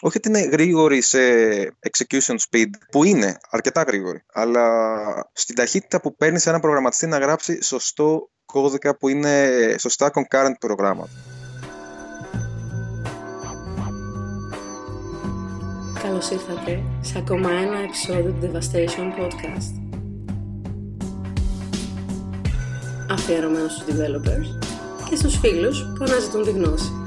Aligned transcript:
όχι 0.00 0.16
ότι 0.16 0.28
είναι 0.28 0.40
γρήγορη 0.40 1.00
σε 1.02 1.18
execution 1.64 2.34
speed, 2.34 2.70
που 2.90 3.04
είναι 3.04 3.38
αρκετά 3.50 3.82
γρήγορη, 3.82 4.24
αλλά 4.32 4.66
στην 5.32 5.54
ταχύτητα 5.54 6.00
που 6.00 6.16
παίρνει 6.16 6.40
ένα 6.44 6.60
προγραμματιστή 6.60 7.06
να 7.06 7.18
γράψει 7.18 7.62
σωστό 7.62 8.30
κώδικα 8.44 8.96
που 8.96 9.08
είναι 9.08 9.48
σωστά 9.78 10.10
concurrent 10.14 10.54
προγράμματα. 10.60 11.10
Καλώς 16.02 16.30
ήρθατε 16.30 16.82
σε 17.00 17.18
ακόμα 17.18 17.50
ένα 17.50 17.78
επεισόδιο 17.78 18.32
του 18.32 18.50
Devastation 18.52 19.20
Podcast. 19.20 19.82
Αφιερωμένο 23.10 23.68
στους 23.68 23.84
developers 23.86 24.66
και 25.08 25.16
στους 25.16 25.38
φίλους 25.38 25.82
που 25.98 26.04
αναζητούν 26.04 26.44
τη 26.44 26.50
γνώση. 26.50 26.97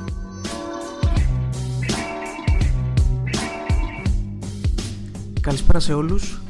Καλησπέρα 5.42 5.80
σε 5.80 5.94
όλους. 5.94 6.42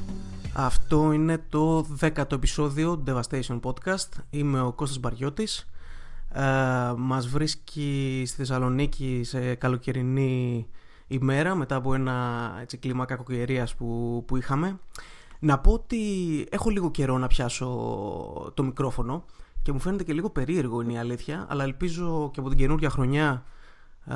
Αυτό 0.54 1.12
είναι 1.12 1.44
το 1.50 1.82
δέκατο 1.82 2.36
επεισόδιο 2.36 3.04
Devastation 3.08 3.60
Podcast. 3.60 4.10
Είμαι 4.30 4.62
ο 4.62 4.72
Κώστας 4.72 5.00
Μπαριώτης. 5.00 5.70
Ε, 6.32 6.44
μας 6.98 7.28
βρίσκει 7.28 8.24
στη 8.26 8.36
Θεσσαλονίκη 8.36 9.22
σε 9.24 9.56
καλοκαιρινή 9.56 10.68
ημέρα 11.08 11.56
μετά 11.56 11.76
από 11.76 11.94
ένα 11.94 12.50
έτσι, 12.62 12.78
κλίμα 12.78 13.06
κακοκαιρίας 13.06 13.76
που, 13.76 14.24
που 14.28 14.38
είχαμε. 14.38 14.80
Να 15.40 15.60
πω 15.60 15.72
ότι 15.72 15.98
έχω 16.50 16.70
λίγο 16.70 16.92
καιρό 16.92 17.18
να 17.18 17.28
πιάσω 17.28 17.68
το 18.54 18.64
μικρόφωνο 18.64 19.26
και 19.62 19.72
μου 19.72 19.80
φαίνεται 19.80 20.04
και 20.04 20.14
λίγο 20.14 20.30
περίεργο 20.30 20.82
είναι 20.82 20.94
η 20.94 20.98
αλήθεια, 20.98 21.46
αλλά 21.50 21.64
ελπίζω 21.64 22.30
και 22.34 22.40
από 22.40 22.50
την 22.50 22.58
καινούργια 22.58 22.90
χρονιά 22.90 23.44
ε, 24.06 24.14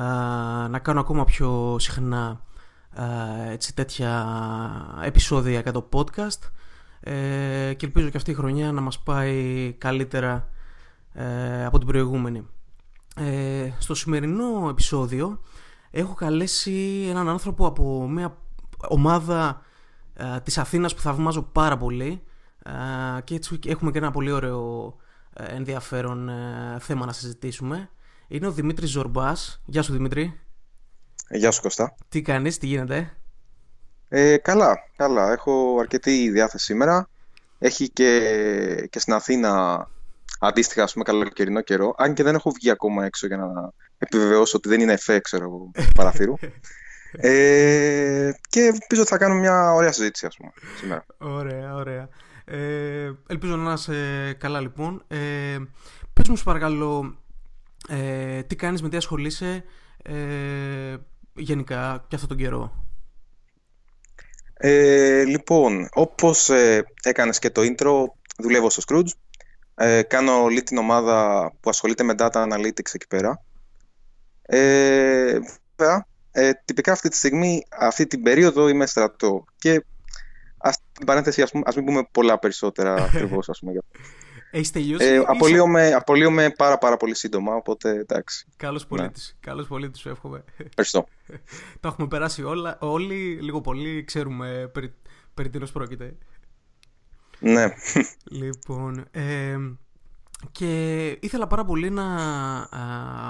να 0.68 0.78
κάνω 0.78 1.00
ακόμα 1.00 1.24
πιο 1.24 1.76
συχνά 1.78 2.28
ε, 2.30 2.54
έτσι, 3.50 3.74
τέτοια 3.74 4.26
επεισόδια 5.02 5.60
για 5.60 5.72
το 5.72 5.88
podcast 5.92 6.50
ε, 7.00 7.74
και 7.76 7.86
ελπίζω 7.86 8.08
και 8.08 8.16
αυτή 8.16 8.30
η 8.30 8.34
χρονιά 8.34 8.72
να 8.72 8.80
μας 8.80 8.98
πάει 8.98 9.72
καλύτερα 9.78 10.48
ε, 11.12 11.64
από 11.64 11.78
την 11.78 11.86
προηγούμενη. 11.86 12.46
Ε, 13.16 13.70
στο 13.78 13.94
σημερινό 13.94 14.68
επεισόδιο 14.68 15.40
έχω 15.90 16.14
καλέσει 16.14 17.06
έναν 17.08 17.28
άνθρωπο 17.28 17.66
από 17.66 18.08
μια 18.08 18.36
ομάδα 18.88 19.62
ε, 20.14 20.40
της 20.40 20.58
Αθήνας 20.58 20.94
που 20.94 21.00
θαυμάζω 21.00 21.42
πάρα 21.42 21.76
πολύ 21.76 22.22
και 23.24 23.34
έτσι 23.34 23.58
έχουμε 23.66 23.90
και 23.90 23.98
ένα 23.98 24.10
πολύ 24.10 24.30
ωραίο 24.30 24.94
ενδιαφέρον 25.32 26.30
θέμα 26.78 27.06
να 27.06 27.12
συζητήσουμε. 27.12 27.90
Είναι 28.28 28.46
ο 28.46 28.52
Δημήτρης 28.52 28.90
Ζορμπάς. 28.90 29.62
Γεια 29.64 29.82
σου 29.82 29.92
Δημήτρη. 29.92 30.45
Γεια 31.30 31.50
σου 31.50 31.60
Κωστά. 31.60 31.94
Τι 32.08 32.22
κάνεις, 32.22 32.58
τι 32.58 32.66
γίνεται; 32.66 33.16
Ε, 34.08 34.36
καλά, 34.36 34.78
καλά. 34.96 35.32
Έχω 35.32 35.76
αρκετή 35.80 36.30
διάθεση 36.30 36.64
σήμερα. 36.64 37.08
Έχει 37.58 37.88
και, 37.88 38.88
και 38.90 38.98
στην 38.98 39.12
Αθήνα 39.12 39.86
αντίστοιχα 40.38 40.82
ας 40.82 40.92
πούμε 40.92 41.04
καλοκαιρινό 41.04 41.60
καιρό. 41.60 41.94
Αν 41.96 42.14
και 42.14 42.22
δεν 42.22 42.34
έχω 42.34 42.50
βγει 42.50 42.70
ακόμα 42.70 43.04
έξω 43.04 43.26
για 43.26 43.36
να 43.36 43.72
επιβεβαιώσω 43.98 44.56
ότι 44.56 44.68
δεν 44.68 44.80
είναι 44.80 44.92
εφέ, 44.92 45.20
ξέρω 45.20 45.44
εγώ, 45.44 45.70
παραθύρου. 45.94 46.34
ε, 47.30 48.30
και 48.48 48.60
ελπίζω 48.60 49.00
ότι 49.00 49.10
θα 49.10 49.18
κάνω 49.18 49.34
μια 49.34 49.72
ωραία 49.72 49.92
συζήτηση 49.92 50.26
ας 50.26 50.36
πούμε 50.36 50.50
σήμερα. 50.76 51.04
Ωραία, 51.18 51.74
ωραία. 51.74 52.08
Ε, 52.44 53.12
ελπίζω 53.26 53.56
να 53.56 53.72
είσαι 53.72 54.32
καλά 54.38 54.60
λοιπόν. 54.60 55.04
Ε, 55.08 55.56
πες 56.12 56.28
μου 56.28 56.36
σου 56.36 56.44
παρακαλώ 56.44 57.16
ε, 57.88 58.42
τι 58.42 58.56
κάνεις, 58.56 58.82
με 58.82 58.88
τι 58.88 58.96
ασχολείσαι, 58.96 59.64
ε, 60.02 60.14
γενικά 61.36 62.04
και 62.08 62.14
αυτόν 62.14 62.28
τον 62.28 62.38
καιρό. 62.38 62.84
Ε, 64.54 65.24
λοιπόν, 65.24 65.88
όπως 65.92 66.48
ε, 66.48 66.84
έκανες 67.02 67.38
και 67.38 67.50
το 67.50 67.62
intro, 67.64 68.04
δουλεύω 68.38 68.70
στο 68.70 68.82
Scrooge. 68.86 69.10
Ε, 69.74 70.02
κάνω 70.02 70.42
όλη 70.42 70.62
την 70.62 70.78
ομάδα 70.78 71.52
που 71.60 71.70
ασχολείται 71.70 72.02
με 72.02 72.14
data 72.18 72.52
analytics 72.52 72.94
εκεί 72.94 73.06
πέρα. 73.08 73.42
Ε, 74.42 75.38
βέβαια, 75.76 76.06
ε, 76.32 76.50
τυπικά 76.64 76.92
αυτή 76.92 77.08
τη 77.08 77.16
στιγμή, 77.16 77.66
αυτή 77.78 78.06
την 78.06 78.22
περίοδο 78.22 78.68
είμαι 78.68 78.86
στρατό. 78.86 79.44
Και 79.58 79.84
ας, 80.58 80.78
την 80.92 81.06
παρένθεση, 81.06 81.42
ας, 81.42 81.50
πούμε, 81.50 81.62
ας 81.66 81.76
μην 81.76 81.84
πούμε 81.84 82.08
πολλά 82.12 82.38
περισσότερα 82.38 82.94
ακριβώς, 83.06 83.48
ας 83.48 83.58
πούμε, 83.58 83.72
για 83.72 83.82
έχεις 84.56 84.70
τελειώσει; 84.70 85.04
Ε, 85.04 85.22
απολύομαι, 85.26 85.92
απολύομαι 85.92 86.50
πάρα, 86.50 86.78
πάρα 86.78 86.96
πολύ 86.96 87.14
σύντομα, 87.14 87.54
οπότε 87.54 87.90
εντάξει. 87.90 88.46
Καλώ 88.56 88.82
πολίτης. 88.88 89.34
Ναι. 89.34 89.50
Καλώς 89.50 89.66
πολίτης, 89.66 90.00
σου 90.00 90.08
εύχομαι. 90.08 90.44
Ευχαριστώ. 90.56 91.06
Το 91.80 91.88
έχουμε 91.88 92.08
περάσει 92.08 92.42
όλα, 92.42 92.78
όλοι, 92.80 93.38
λίγο 93.40 93.60
πολύ, 93.60 94.04
ξέρουμε 94.04 94.70
περί, 94.72 94.94
περί 95.34 95.50
τίνος 95.50 95.72
πρόκειται. 95.72 96.16
Ναι. 97.38 97.66
Λοιπόν, 98.24 99.04
ε, 99.10 99.56
και 100.52 101.06
ήθελα 101.20 101.46
πάρα 101.46 101.64
πολύ 101.64 101.90
να 101.90 102.06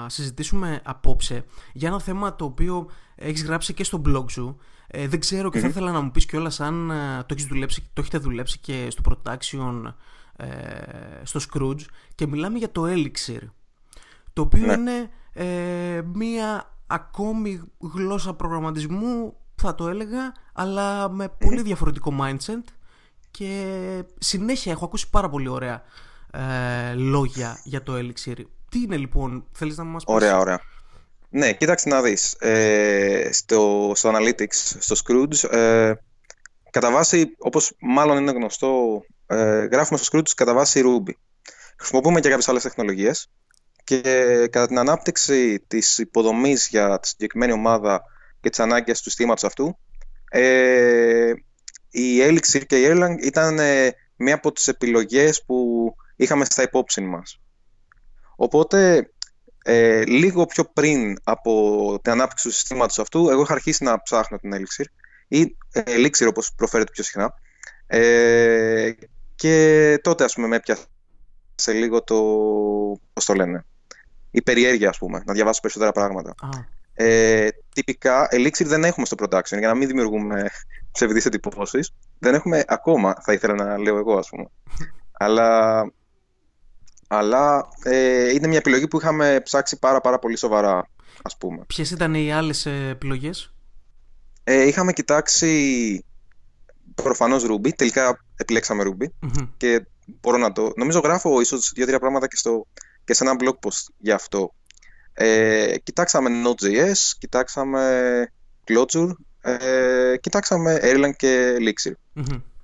συζητήσουμε 0.07 0.81
απόψε 0.83 1.45
για 1.73 1.87
ένα 1.87 1.99
θέμα 1.99 2.35
το 2.35 2.45
οποίο 2.45 2.89
έχεις 3.15 3.43
γράψει 3.43 3.73
και 3.73 3.83
στο 3.83 4.01
blog 4.05 4.31
σου. 4.31 4.57
Ε, 4.87 5.07
δεν 5.07 5.19
ξέρω 5.19 5.49
και 5.49 5.59
θα 5.59 5.67
ήθελα 5.67 5.91
να 5.91 6.01
μου 6.01 6.11
πεις 6.11 6.25
κιόλας 6.25 6.59
αν 6.59 6.91
το, 7.25 7.33
έχεις 7.33 7.45
δουλέψει, 7.45 7.89
το 7.93 8.01
έχετε 8.01 8.17
δουλέψει 8.17 8.59
και 8.59 8.87
στο 8.89 9.01
production 9.09 9.81
ε, 9.85 9.91
στο 11.23 11.39
Scrooge 11.49 11.81
και 12.15 12.27
μιλάμε 12.27 12.57
για 12.57 12.71
το 12.71 12.83
Elixir 12.85 13.41
το 14.33 14.41
οποίο 14.41 14.65
ναι. 14.65 14.73
είναι 14.73 15.09
ε, 15.33 16.01
μία 16.13 16.75
ακόμη 16.87 17.61
γλώσσα 17.79 18.33
προγραμματισμού 18.33 19.37
θα 19.55 19.75
το 19.75 19.87
έλεγα 19.87 20.33
αλλά 20.53 21.09
με 21.09 21.29
πολύ 21.29 21.61
διαφορετικό 21.61 22.13
mindset 22.21 22.63
και 23.31 24.03
συνέχεια 24.17 24.71
έχω 24.71 24.85
ακούσει 24.85 25.09
πάρα 25.09 25.29
πολύ 25.29 25.47
ωραία 25.47 25.83
ε, 26.31 26.93
λόγια 26.93 27.59
για 27.63 27.83
το 27.83 27.93
Elixir. 27.95 28.35
Τι 28.69 28.79
είναι 28.79 28.97
λοιπόν, 28.97 29.45
θέλεις 29.51 29.77
να 29.77 29.83
μας 29.83 30.03
πεις; 30.03 30.13
Ωραία, 30.13 30.37
ωραία. 30.37 30.61
Ναι, 31.29 31.53
κοίταξε 31.53 31.89
να 31.89 32.01
δεις. 32.01 32.33
Ε, 32.33 33.29
στο, 33.31 33.91
στο 33.95 34.11
Analytics, 34.13 34.75
στο 34.79 34.95
Scrooge, 35.03 35.49
ε, 35.51 35.93
κατά 36.69 36.91
βάση, 36.91 37.35
όπως 37.37 37.73
μάλλον 37.79 38.17
είναι 38.17 38.31
γνωστό 38.31 39.01
ε, 39.27 39.65
γράφουμε 39.65 39.99
στο 39.99 40.17
Scrooge 40.17 40.31
κατά 40.35 40.53
βάση 40.53 40.81
Ruby. 40.85 41.11
Χρησιμοποιούμε 41.77 42.19
και 42.19 42.29
κάποιες 42.29 42.47
άλλες 42.49 42.63
τεχνολογίες 42.63 43.29
και 43.83 44.01
κατά 44.51 44.67
την 44.67 44.79
ανάπτυξη 44.79 45.59
της 45.67 45.97
υποδομής 45.97 46.67
για 46.67 46.99
τη 46.99 47.07
συγκεκριμένη 47.07 47.51
ομάδα 47.51 48.03
και 48.41 48.49
τις 48.49 48.59
ανάγκες 48.59 48.97
του 48.97 49.03
συστήματος 49.09 49.43
αυτού, 49.43 49.77
ε, 50.29 51.31
η 51.89 52.19
Elixir 52.21 52.65
και 52.65 52.81
η 52.81 52.85
Erlang 52.89 53.15
ήταν 53.21 53.59
ε, 53.59 53.89
μία 54.15 54.35
από 54.35 54.51
τις 54.51 54.67
επιλογές 54.67 55.43
που 55.45 55.89
είχαμε 56.15 56.45
στα 56.45 56.63
υπόψη 56.63 57.01
μας. 57.01 57.41
Οπότε, 58.35 59.11
ε, 59.63 60.03
λίγο 60.05 60.45
πιο 60.45 60.65
πριν 60.73 61.17
από 61.23 61.99
την 62.01 62.11
ανάπτυξη 62.11 62.47
του 62.47 62.53
συστήματος 62.53 62.99
αυτού, 62.99 63.29
εγώ 63.29 63.41
είχα 63.41 63.53
αρχίσει 63.53 63.83
να 63.83 64.01
ψάχνω 64.01 64.37
την 64.37 64.51
Elixir 64.53 64.85
ή 65.27 65.57
Elixir 65.73 66.27
όπως 66.27 66.53
προφέρεται 66.55 66.91
πιο 66.91 67.03
συχνά 67.03 67.33
ε, 67.87 68.91
και 69.37 69.99
τότε 70.03 70.23
ας 70.23 70.33
πούμε 70.33 70.47
με 70.47 70.55
έπιασε 70.55 70.85
λίγο 71.73 72.03
το, 72.03 72.15
πώς 73.13 73.25
το 73.25 73.33
λένε, 73.33 73.65
η 74.31 74.41
περιέργεια 74.41 74.89
ας 74.89 74.97
πούμε, 74.97 75.23
να 75.25 75.33
διαβάσω 75.33 75.61
περισσότερα 75.61 75.91
πράγματα. 75.91 76.35
Ε, 76.93 77.47
τυπικά, 77.73 78.27
Elixir 78.31 78.65
δεν 78.65 78.83
έχουμε 78.83 79.05
στο 79.05 79.15
production, 79.19 79.57
για 79.57 79.67
να 79.67 79.75
μην 79.75 79.87
δημιουργούμε 79.87 80.49
ψευδείς 80.91 81.25
εντυπώσεις. 81.25 81.93
Δεν 82.19 82.33
έχουμε 82.33 82.63
ακόμα, 82.67 83.15
θα 83.21 83.33
ήθελα 83.33 83.53
να 83.53 83.77
λέω 83.77 83.97
εγώ 83.97 84.17
ας 84.17 84.29
πούμε. 84.29 84.49
αλλά 85.11 85.91
αλλά 87.07 87.67
ε, 87.83 88.29
είναι 88.33 88.47
μια 88.47 88.57
επιλογή 88.57 88.87
που 88.87 88.97
είχαμε 88.97 89.41
ψάξει 89.43 89.79
πάρα 89.79 90.01
πάρα 90.01 90.19
πολύ 90.19 90.37
σοβαρά, 90.37 90.89
ας 91.21 91.37
πούμε. 91.37 91.63
Ποιες 91.67 91.91
ήταν 91.91 92.13
οι 92.13 92.33
άλλες 92.33 92.65
επιλογές; 92.65 93.53
Ε, 94.43 94.67
είχαμε 94.67 94.93
κοιτάξει 94.93 96.05
προφανώς 97.03 97.45
Ruby, 97.49 97.73
τελικά 97.75 98.23
επιλέξαμε 98.35 98.83
Ruby 98.85 99.05
και 99.57 99.85
μπορώ 100.21 100.37
να 100.37 100.51
το... 100.51 100.71
Νομίζω 100.75 100.99
γράφω 100.99 101.41
ίσως 101.41 101.71
δύο-τρία 101.75 101.99
πράγματα 101.99 102.27
και, 102.27 102.35
στο, 102.35 102.67
και 103.03 103.13
σε 103.13 103.23
ένα 103.23 103.35
blog 103.39 103.67
post 103.67 103.93
για 103.97 104.15
αυτό. 104.15 104.53
Ε, 105.13 105.75
κοιτάξαμε 105.83 106.29
Node.js, 106.45 107.11
κοιτάξαμε 107.19 108.31
Clojure, 108.67 109.11
ε, 109.41 110.17
κοιτάξαμε 110.19 110.79
Erlang 110.81 111.15
και 111.15 111.55
Elixir. 111.59 111.91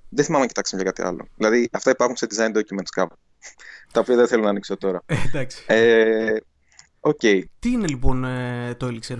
Δεν 0.09 0.25
θυμάμαι 0.25 0.43
να 0.43 0.47
κοιτάξαμε 0.47 0.81
για 0.81 0.91
κάτι 0.91 1.07
άλλο. 1.07 1.27
Δηλαδή 1.35 1.69
αυτά 1.71 1.91
υπάρχουν 1.91 2.15
σε 2.15 2.27
design 2.29 2.57
documents 2.57 2.89
κάπου. 2.91 3.15
τα 3.93 3.99
οποία 3.99 4.15
δεν 4.15 4.27
θέλω 4.27 4.43
να 4.43 4.49
ανοίξω 4.49 4.77
τώρα. 4.77 5.01
Ε, 5.05 5.15
εντάξει. 5.25 5.63
Ε, 5.67 6.35
okay. 6.99 7.41
Τι 7.59 7.71
είναι 7.71 7.87
λοιπόν 7.87 8.25
ε, 8.25 8.75
το 8.77 8.87
Elixir? 8.87 9.17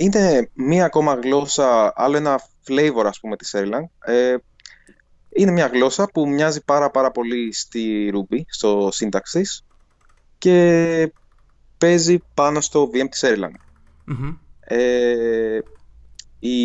Ε, 0.00 0.04
είναι 0.04 0.50
μία 0.52 0.84
ακόμα 0.84 1.14
γλώσσα, 1.14 1.92
άλλο 1.96 2.16
ένα 2.16 2.40
flavor 2.68 3.04
ας 3.04 3.20
πούμε 3.20 3.36
της 3.36 3.54
Erlang. 3.56 4.12
Ε, 4.12 4.36
είναι 5.28 5.50
μια 5.50 5.66
γλώσσα 5.66 6.06
που 6.12 6.28
μοιάζει 6.28 6.64
πάρα 6.64 6.90
πάρα 6.90 7.10
πολύ 7.10 7.52
στη 7.52 8.12
Ruby, 8.14 8.40
στο 8.46 8.88
σύνταξης 8.92 9.64
και 10.38 11.12
παίζει 11.78 12.18
πάνω 12.34 12.60
στο 12.60 12.90
VM 12.92 13.08
της 13.10 13.24
Erlang. 13.24 13.54
Ε, 14.60 15.58
η 16.38 16.56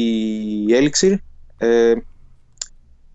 Elixir 0.70 1.16
ε, 1.58 1.94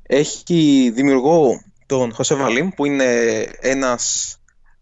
έχει 0.02 0.90
δημιουργό 0.94 1.62
τον 1.86 2.14
Jose 2.16 2.36
Valim, 2.36 2.68
που 2.76 2.84
είναι 2.84 3.40
ένας 3.60 4.34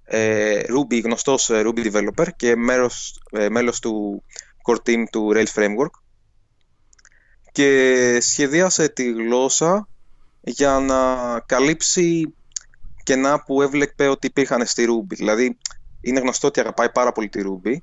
ε, 0.05 0.61
Ruby, 0.61 1.03
γνωστός 1.05 1.51
ε, 1.51 1.63
Ruby 1.67 1.93
developer 1.93 2.27
και 2.37 2.57
μέρος, 2.57 3.23
ε, 3.31 3.49
μέλος 3.49 3.81
του 3.81 4.23
core 4.69 4.77
team 4.87 5.05
του 5.11 5.31
Rails 5.35 5.53
Framework 5.55 5.91
και 7.53 8.19
σχεδίασε 8.21 8.89
τη 8.89 9.13
γλώσσα 9.13 9.89
για 10.41 10.79
να 10.79 11.41
καλύψει 11.41 12.35
κενά 13.03 13.43
που 13.43 13.63
έβλεπε 13.63 14.09
ότι 14.09 14.27
υπήρχαν 14.27 14.67
στη 14.67 14.87
Ruby. 14.89 15.15
Δηλαδή, 15.17 15.59
είναι 16.01 16.21
γνωστό 16.21 16.47
ότι 16.47 16.61
αγαπάει 16.61 16.91
πάρα 16.91 17.13
πολύ 17.13 17.29
τη 17.29 17.41
Ruby 17.45 17.77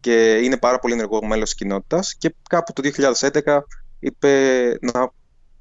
και 0.00 0.36
είναι 0.36 0.56
πάρα 0.56 0.78
πολύ 0.78 0.92
ενεργό 0.92 1.26
μέλος 1.26 1.48
της 1.48 1.58
κοινότητας 1.58 2.14
και 2.14 2.34
κάπου 2.48 2.72
το 2.72 2.82
2011 3.22 3.58
είπε 3.98 4.32
να 4.80 5.12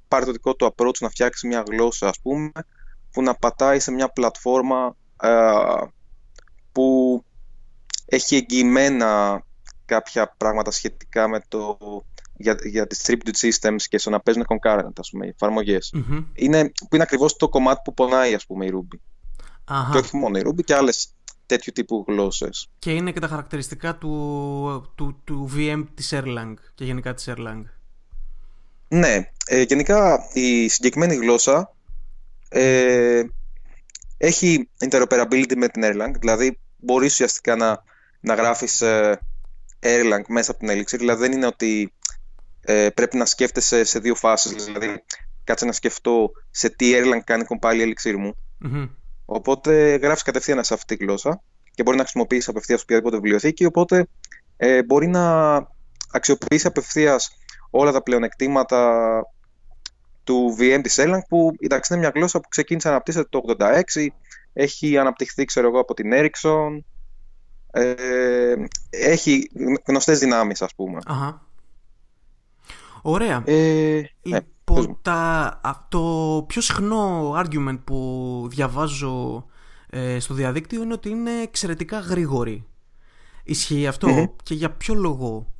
πάρει 0.08 0.26
το 0.26 0.32
δικό 0.32 0.56
του 0.56 0.74
approach 0.76 0.98
να 1.00 1.10
φτιάξει 1.10 1.48
μια 1.48 1.64
γλώσσα 1.68 2.08
ας 2.08 2.20
πούμε 2.22 2.52
που 3.12 3.22
να 3.22 3.36
πατάει 3.36 3.80
σε 3.80 3.92
μια 3.92 4.10
πλατφόρμα 4.10 4.96
που 6.72 7.24
έχει 8.06 8.36
εγγυημένα 8.36 9.44
κάποια 9.88 10.36
πράγματα 10.38 10.72
σχετικά 10.72 11.28
με 11.28 11.42
το 11.48 11.78
για, 12.38 12.58
για 12.64 12.88
distributed 12.90 13.50
systems 13.50 13.82
και 13.90 13.98
στο 13.98 14.10
να 14.10 14.20
παίζουν 14.20 14.46
concurrent, 14.48 14.94
ας 15.00 15.10
πούμε, 15.10 15.28
εφαρμογές. 15.28 15.94
Είναι, 16.34 16.64
που 16.64 16.96
είναι 16.96 17.04
ακριβώς 17.04 17.36
το 17.36 17.50
κομμάτι 17.50 17.82
που 17.84 17.94
πονάει, 17.94 18.34
ας 18.34 18.46
πούμε, 18.46 18.66
η 18.66 18.72
Ruby. 18.74 18.98
Αχα. 19.66 19.92
Και 19.92 19.98
όχι 19.98 20.18
μόνο 20.18 20.38
η 20.38 20.42
Ruby 20.46 20.64
και 20.64 20.76
άλλες 20.76 21.14
τέτοιου 21.46 21.72
τύπου 21.76 22.06
γλώσσες. 22.08 22.70
Και 22.80 22.92
είναι 22.92 23.12
και 23.12 23.20
τα 23.20 23.28
χαρακτηριστικά 23.28 23.98
του, 23.98 24.94
του, 24.96 25.22
του 25.24 25.52
VM 25.56 25.84
της 25.94 26.14
Erlang 26.16 26.54
και 26.76 26.86
γενικά 26.86 27.14
της 27.14 27.30
Erlang. 27.30 27.64
Ναι, 28.88 29.32
ε, 29.46 29.62
γενικά 29.62 30.20
η 30.34 30.68
συγκεκριμένη 30.68 31.16
γλώσσα 31.16 31.74
ε, 32.50 33.24
έχει 34.18 34.70
interoperability 34.90 35.56
με 35.56 35.68
την 35.68 35.84
Erlang, 35.86 36.12
δηλαδή 36.20 36.60
μπορείς 36.78 37.12
ουσιαστικά 37.12 37.56
να, 37.56 37.84
να 38.20 38.34
γράφεις 38.34 38.82
ε, 38.82 39.20
Erlang 39.80 40.22
μέσα 40.28 40.52
από 40.52 40.60
την 40.60 40.70
Elixir, 40.70 40.98
δηλαδή 40.98 41.22
δεν 41.22 41.32
είναι 41.32 41.46
ότι 41.46 41.94
ε, 42.62 42.90
πρέπει 42.90 43.18
να 43.18 43.26
σκέφτεσαι 43.26 43.84
σε 43.84 44.00
δύο 44.00 44.16
φάσεις, 44.16 44.66
δηλαδή 44.66 45.04
κάτσε 45.44 45.66
να 45.66 45.72
σκεφτώ 45.72 46.32
σε 46.50 46.70
τι 46.70 46.92
Erlang 46.96 47.20
κάνει 47.24 47.44
compile 47.50 47.76
η 47.76 47.94
Elixir 47.94 48.16
μου. 48.16 48.36
Mm-hmm. 48.66 48.90
Οπότε 49.26 49.96
γράφεις 49.96 50.24
κατευθείαν 50.24 50.64
σε 50.64 50.74
αυτή 50.74 50.98
τη 50.98 51.04
γλώσσα 51.04 51.42
και 51.72 51.84
μπορεί 51.84 51.98
να 51.98 52.04
χρησιμοποιήσεις 52.04 52.48
απευθείας 52.48 52.82
οποιαδήποτε 52.82 53.16
βιβλιοθήκη, 53.16 53.66
οπότε 53.66 54.08
ε, 54.58 54.84
μπορεί 54.84 55.08
να 55.08 55.56
αξιοποιήσεις 56.12 56.66
απευθείας 56.66 57.38
όλα 57.70 57.92
τα 57.92 58.04
πλεονεκτήματα 58.04 59.22
του 60.24 60.56
VM 60.60 60.80
της 60.84 61.00
Erlang 61.00 61.20
που 61.28 61.52
εντάξει 61.60 61.94
είναι 61.94 62.02
μια 62.02 62.12
γλώσσα 62.16 62.40
που 62.40 62.48
ξεκίνησε 62.50 62.88
να 62.88 62.94
αναπτύσσεται 62.94 63.28
το 63.30 63.42
86 63.60 63.82
έχει 64.54 64.98
αναπτυχθεί 64.98 65.46
ξέρω 65.46 65.68
εγώ 65.68 65.80
από 65.80 65.94
την 65.94 66.12
Ericsson 66.14 66.80
ε, 67.72 68.54
έχει 68.90 69.52
γνωστές 69.86 70.20
δυνάμεις 70.20 70.62
ας 70.62 70.76
πούμε. 70.76 71.00
Αχα. 71.06 71.46
Ωραία. 73.02 73.44
Ε, 73.46 74.02
ναι, 74.22 74.40
λοιπόν 74.70 74.98
τα, 75.02 75.88
το 75.90 76.44
πιο 76.48 76.62
συχνό 76.62 77.34
argument 77.38 77.80
που 77.84 78.48
διαβάζω 78.50 79.46
ε, 79.90 80.20
στο 80.20 80.34
διαδίκτυο 80.34 80.84
είναι 80.84 80.94
ότι 80.94 81.10
είναι 81.10 81.42
εξαιρετικά 81.42 82.00
γρήγορη. 82.00 82.66
Ισχύει 83.44 83.90
και 84.44 84.54
για 84.54 84.72
ποιο 84.72 84.94
λόγο; 84.94 85.54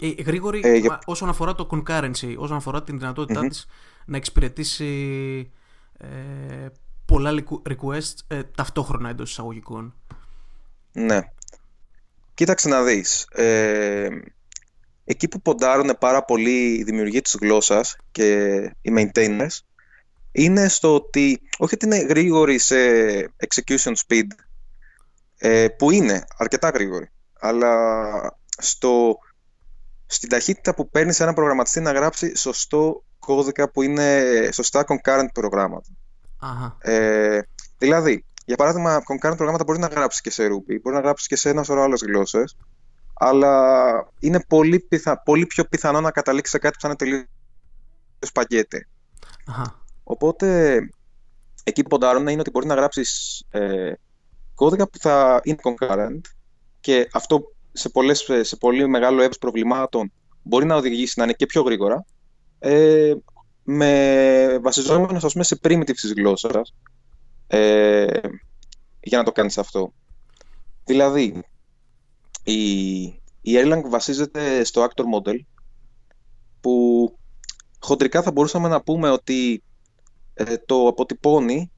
Ε, 0.00 0.22
γρήγορη 0.22 0.60
ε, 0.64 0.80
όσον 1.04 1.28
αφορά 1.28 1.54
το 1.54 1.68
concurrency, 1.70 2.34
όσον 2.38 2.56
αφορά 2.56 2.82
την 2.82 2.98
δυνατότητά 2.98 3.46
της 3.46 3.66
να 4.06 4.16
εξυπηρετήσει 4.16 5.50
ε, 5.98 6.66
πολλά 7.04 7.44
requests 7.68 8.18
ε, 8.26 8.42
ταυτόχρονα 8.42 9.08
εντός 9.08 9.30
εισαγωγικών. 9.30 9.94
Ναι. 10.96 11.20
Κοίταξε 12.34 12.68
να 12.68 12.82
δεις. 12.82 13.26
Ε, 13.32 14.08
εκεί 15.04 15.28
που 15.28 15.40
ποντάρουν 15.40 15.96
πάρα 15.98 16.24
πολύ 16.24 16.74
η 16.74 16.82
δημιουργία 16.82 17.22
της 17.22 17.36
γλώσσας 17.40 17.96
και 18.10 18.54
οι 18.80 18.92
maintainers 18.96 19.58
είναι 20.32 20.68
στο 20.68 20.94
ότι 20.94 21.40
όχι 21.58 21.74
ότι 21.74 21.86
είναι 21.86 21.96
γρήγορη 21.96 22.58
σε 22.58 22.76
execution 23.20 23.92
speed 24.06 24.26
ε, 25.38 25.68
που 25.68 25.90
είναι 25.90 26.24
αρκετά 26.36 26.68
γρήγορη 26.68 27.10
αλλά 27.40 28.38
στο 28.58 29.18
στην 30.06 30.28
ταχύτητα 30.28 30.74
που 30.74 30.90
παίρνει 30.90 31.14
ένα 31.18 31.32
προγραμματιστή 31.32 31.80
να 31.80 31.92
γράψει 31.92 32.36
σωστό 32.36 33.04
κώδικα 33.18 33.70
που 33.70 33.82
είναι 33.82 34.24
σωστά 34.52 34.84
concurrent 34.88 35.28
προγράμματα. 35.32 35.88
Αχα. 36.38 36.76
Ε, 36.80 37.42
δηλαδή, 37.78 38.24
για 38.46 38.56
παράδειγμα, 38.56 38.98
concurrent 38.98 39.36
προγράμματα 39.36 39.64
μπορεί 39.64 39.78
να 39.78 39.86
γράψεις 39.86 40.20
και 40.20 40.30
σε 40.30 40.46
Ruby, 40.46 40.80
μπορεί 40.82 40.96
να 40.96 41.00
γράψεις 41.00 41.26
και 41.26 41.36
σε 41.36 41.48
ένα 41.48 41.62
σωρό 41.62 41.82
άλλες 41.82 42.02
γλώσσες, 42.06 42.56
αλλά 43.14 43.82
είναι 44.20 44.44
πολύ, 44.48 44.80
πιθα... 44.80 45.22
πολύ 45.22 45.46
πιο 45.46 45.64
πιθανό 45.64 46.00
να 46.00 46.10
καταλήξεις 46.10 46.52
σε 46.52 46.58
κάτι 46.58 46.74
που 46.74 46.80
θα 46.80 46.88
είναι 46.88 46.96
τελείως 46.96 47.24
σπαγκέτε. 48.18 48.88
Οπότε, 50.04 50.78
εκεί 51.64 51.82
που 51.82 51.88
ποντάρουν 51.88 52.26
είναι 52.26 52.40
ότι 52.40 52.50
μπορείς 52.50 52.68
να 52.68 52.74
γράψεις 52.74 53.42
ε, 53.50 53.92
κώδικα 54.54 54.88
που 54.88 54.98
θα 54.98 55.40
είναι 55.42 55.58
concurrent 55.62 56.20
και 56.80 57.08
αυτό 57.12 57.52
σε, 57.72 57.88
πολλές, 57.88 58.30
σε 58.40 58.56
πολύ 58.56 58.88
μεγάλο 58.88 59.22
εύρο 59.22 59.38
προβλημάτων 59.40 60.12
μπορεί 60.42 60.66
να 60.66 60.74
οδηγήσει 60.76 61.14
να 61.16 61.24
είναι 61.24 61.32
και 61.32 61.46
πιο 61.46 61.62
γρήγορα 61.62 62.04
ε, 62.58 63.14
με 63.62 64.58
βασιζόμενος 64.62 65.24
ας 65.24 65.32
πούμε, 65.32 65.44
σε 65.44 65.58
primitive 65.62 65.94
της 65.94 66.12
γλώσσας 66.12 66.74
ε, 67.46 68.06
για 69.00 69.18
να 69.18 69.24
το 69.24 69.32
κάνεις 69.32 69.58
αυτό. 69.58 69.92
Δηλαδή, 70.84 71.44
η, 72.44 73.00
η 73.40 73.52
Erlang 73.54 73.82
βασίζεται 73.88 74.64
στο 74.64 74.84
actor 74.84 75.02
model 75.02 75.38
που 76.60 77.18
χοντρικά 77.78 78.22
θα 78.22 78.32
μπορούσαμε 78.32 78.68
να 78.68 78.82
πούμε 78.82 79.10
ότι 79.10 79.62
ε, 80.34 80.56
το 80.56 80.86
αποτυπώνει 80.86 81.70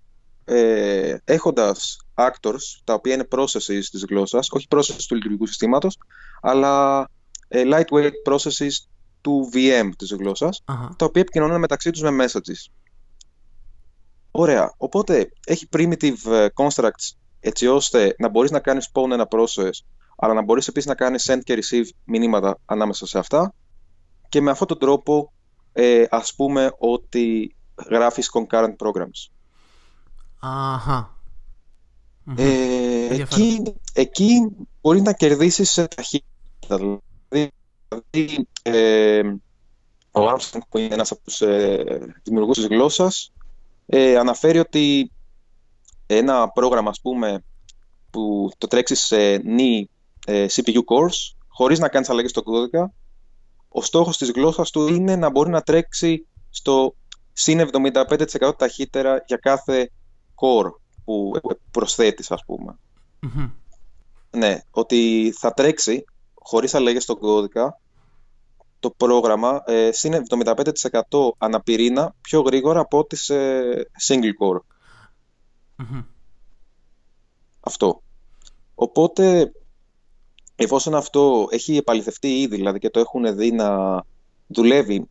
ε, 0.44 1.16
έχοντας 1.24 2.00
actors, 2.14 2.80
τα 2.84 2.94
οποία 2.94 3.14
είναι 3.14 3.28
processes 3.30 3.84
της 3.90 4.04
γλώσσας, 4.08 4.50
όχι 4.50 4.66
processes 4.70 5.04
του 5.08 5.14
λειτουργικού 5.14 5.46
συστήματος, 5.46 5.98
αλλά 6.40 7.06
ε, 7.48 7.62
lightweight 7.66 8.12
processes 8.32 8.72
του 9.20 9.50
VM 9.52 9.90
της 9.96 10.12
γλωσσας 10.12 10.62
τα 10.96 11.04
οποία 11.06 11.20
επικοινωνούν 11.20 11.58
μεταξύ 11.60 11.90
τους 11.90 12.02
με 12.02 12.24
messages. 12.24 12.72
Ωραία. 14.40 14.74
Οπότε 14.76 15.32
έχει 15.46 15.68
primitive 15.72 16.32
ε, 16.32 16.46
constructs 16.54 17.16
έτσι 17.40 17.66
ώστε 17.66 18.14
να 18.18 18.28
μπορείς 18.28 18.50
να 18.50 18.60
κάνεις 18.60 18.90
spawn 18.92 19.10
ένα 19.10 19.28
process, 19.30 19.70
αλλά 20.16 20.34
να 20.34 20.42
μπορείς 20.42 20.68
επίσης 20.68 20.88
να 20.88 20.94
κάνεις 20.94 21.30
send 21.30 21.38
και 21.44 21.58
receive 21.62 21.88
μηνύματα 22.04 22.58
ανάμεσα 22.64 23.06
σε 23.06 23.18
αυτά 23.18 23.54
και 24.28 24.40
με 24.40 24.50
αυτόν 24.50 24.66
τον 24.66 24.78
τρόπο 24.78 25.32
ε, 25.72 26.04
ας 26.10 26.34
πούμε 26.34 26.72
ότι 26.78 27.56
γράφεις 27.88 28.30
concurrent 28.32 28.76
programs. 28.78 29.30
Αχα. 30.40 31.16
Ε, 32.36 33.14
εκεί, 33.14 33.62
εκεί 33.92 34.56
μπορείς 34.80 35.02
να 35.02 35.12
κερδίσεις 35.12 35.70
σε 35.70 35.88
ταχύτητα. 35.88 37.00
Δηλαδή, 37.28 38.48
ε, 38.62 39.20
ο 40.10 40.20
Armstrong 40.20 40.60
που 40.68 40.78
είναι 40.78 40.94
ένας 40.94 41.10
από 41.10 41.20
τους 41.24 41.40
ε, 41.40 42.14
δημιουργούς 42.22 42.56
της 42.56 42.66
γλώσσας 42.66 43.32
ε, 43.90 44.16
αναφέρει 44.16 44.58
ότι 44.58 45.12
ένα 46.06 46.48
πρόγραμμα 46.48 46.90
ας 46.90 47.00
πούμε 47.00 47.44
που 48.10 48.50
το 48.58 48.66
τρέξεις 48.66 49.00
σε 49.00 49.36
νη 49.36 49.90
ε, 50.26 50.46
CPU 50.48 50.78
cores 50.78 51.36
χωρίς 51.48 51.78
να 51.78 51.88
κάνεις 51.88 52.08
αλλαγές 52.10 52.30
στο 52.30 52.42
κώδικα 52.42 52.92
ο 53.68 53.82
στόχος 53.82 54.18
της 54.18 54.30
γλώσσας 54.30 54.70
του 54.70 54.86
είναι 54.86 55.16
να 55.16 55.30
μπορεί 55.30 55.50
να 55.50 55.60
τρέξει 55.60 56.26
στο 56.50 56.94
συν 57.32 57.70
75% 58.40 58.58
ταχύτερα 58.58 59.24
για 59.26 59.36
κάθε 59.36 59.90
core 60.34 60.70
που 61.04 61.32
προσθέτεις 61.70 62.30
ας 62.30 62.44
πουμε 62.44 62.78
Ναι, 64.30 64.60
ότι 64.70 65.32
θα 65.38 65.52
τρέξει 65.52 66.04
χωρίς 66.34 66.74
αλλαγές 66.74 67.02
στον 67.02 67.18
κώδικα 67.18 67.80
το 68.80 68.90
πρόγραμμα 68.90 69.62
ε, 69.66 69.90
είναι 70.02 70.22
75% 70.28 70.52
αναπηρίνα 71.38 72.14
πιο 72.20 72.40
γρήγορα 72.40 72.80
από 72.80 72.98
ό,τι 72.98 73.16
σε 73.16 73.34
single 74.08 74.32
core. 74.40 74.60
Αυτό. 77.60 78.02
Οπότε, 78.74 79.52
εφόσον 80.56 80.94
αυτό 80.94 81.48
έχει 81.50 81.76
επαληθευτεί 81.76 82.40
ήδη, 82.40 82.56
δηλαδή 82.56 82.78
και 82.78 82.90
το 82.90 83.00
έχουν 83.00 83.36
δει 83.36 83.52
να 83.52 84.02
δουλεύει 84.46 85.08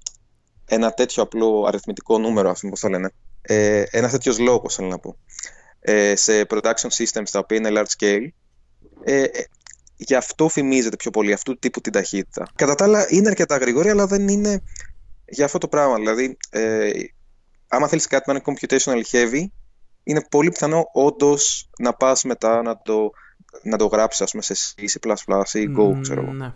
ένα 0.65 0.91
τέτοιο 0.91 1.23
απλό 1.23 1.65
αριθμητικό 1.67 2.17
νούμερο, 2.17 2.49
ας 2.49 2.59
πούμε, 2.59 2.71
πώς 2.71 2.79
το 2.79 2.87
λένε, 2.87 3.11
ε, 3.41 3.83
ένας 3.91 4.11
τέτοιος 4.11 4.39
λόγος, 4.39 4.75
θέλω 4.75 4.87
να 4.87 4.99
πω, 4.99 5.17
ε, 5.79 6.15
σε 6.15 6.45
production 6.49 6.89
systems 6.89 7.29
τα 7.31 7.39
οποία 7.39 7.57
είναι 7.57 7.69
large 7.73 7.99
scale, 7.99 8.27
ε, 9.03 9.23
γι' 9.97 10.15
αυτό 10.15 10.49
φημίζεται 10.49 10.95
πιο 10.95 11.11
πολύ 11.11 11.33
αυτού 11.33 11.51
του 11.51 11.59
τύπου 11.59 11.81
την 11.81 11.91
ταχύτητα. 11.91 12.47
Κατά 12.55 12.75
τα 12.75 12.83
άλλα 12.83 13.05
είναι 13.09 13.27
αρκετά 13.27 13.57
γρήγορη, 13.57 13.89
αλλά 13.89 14.07
δεν 14.07 14.27
είναι 14.27 14.61
για 15.25 15.45
αυτό 15.45 15.57
το 15.57 15.67
πράγμα. 15.67 15.95
Δηλαδή, 15.95 16.37
ε, 16.49 16.91
άμα 17.67 17.87
θέλεις 17.87 18.07
κάτι 18.07 18.31
με 18.31 18.41
ένα 18.41 18.43
computational 18.45 19.01
heavy, 19.11 19.45
είναι 20.03 20.25
πολύ 20.29 20.49
πιθανό 20.49 20.83
όντως 20.93 21.69
να 21.79 21.93
πας 21.93 22.23
μετά 22.23 22.61
να 22.61 22.81
το, 22.81 23.11
να 23.63 23.77
το 23.77 23.85
γράψεις 23.85 24.21
ας 24.21 24.31
πούμε, 24.31 24.43
σε 24.43 24.55
C, 24.75 24.81
C++ 24.81 25.59
ή 25.59 25.73
Go, 25.77 26.01
ξέρω 26.01 26.21
εγώ. 26.21 26.31
Ναι. 26.31 26.53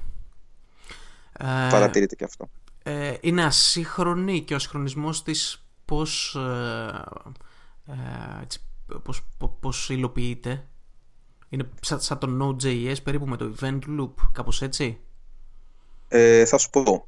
Παρατηρείται 1.70 2.16
και 2.16 2.24
αυτό. 2.24 2.50
Ε, 2.84 3.14
είναι 3.22 3.44
ασύγχρονη 3.44 4.42
και 4.42 4.56
ο 4.56 4.60
συγχρονισμός 4.60 5.24
της 5.24 5.66
πώς, 5.86 6.36
ε, 6.36 7.92
ε, 7.92 8.98
πώς, 9.04 9.24
πώς 9.60 9.90
υλοποιείται; 9.90 10.68
Είναι 11.52 11.70
σαν, 11.82 12.02
σαν 12.02 12.18
το 12.18 12.28
Node.js 12.42 13.04
περίπου 13.04 13.28
με 13.28 13.38
το 13.38 13.56
event 13.60 13.80
loop, 14.00 14.14
κάπως 14.32 14.62
έτσι; 14.62 15.00
Ε, 16.08 16.46
θα 16.46 16.58
σου 16.58 16.70
πω. 16.70 17.08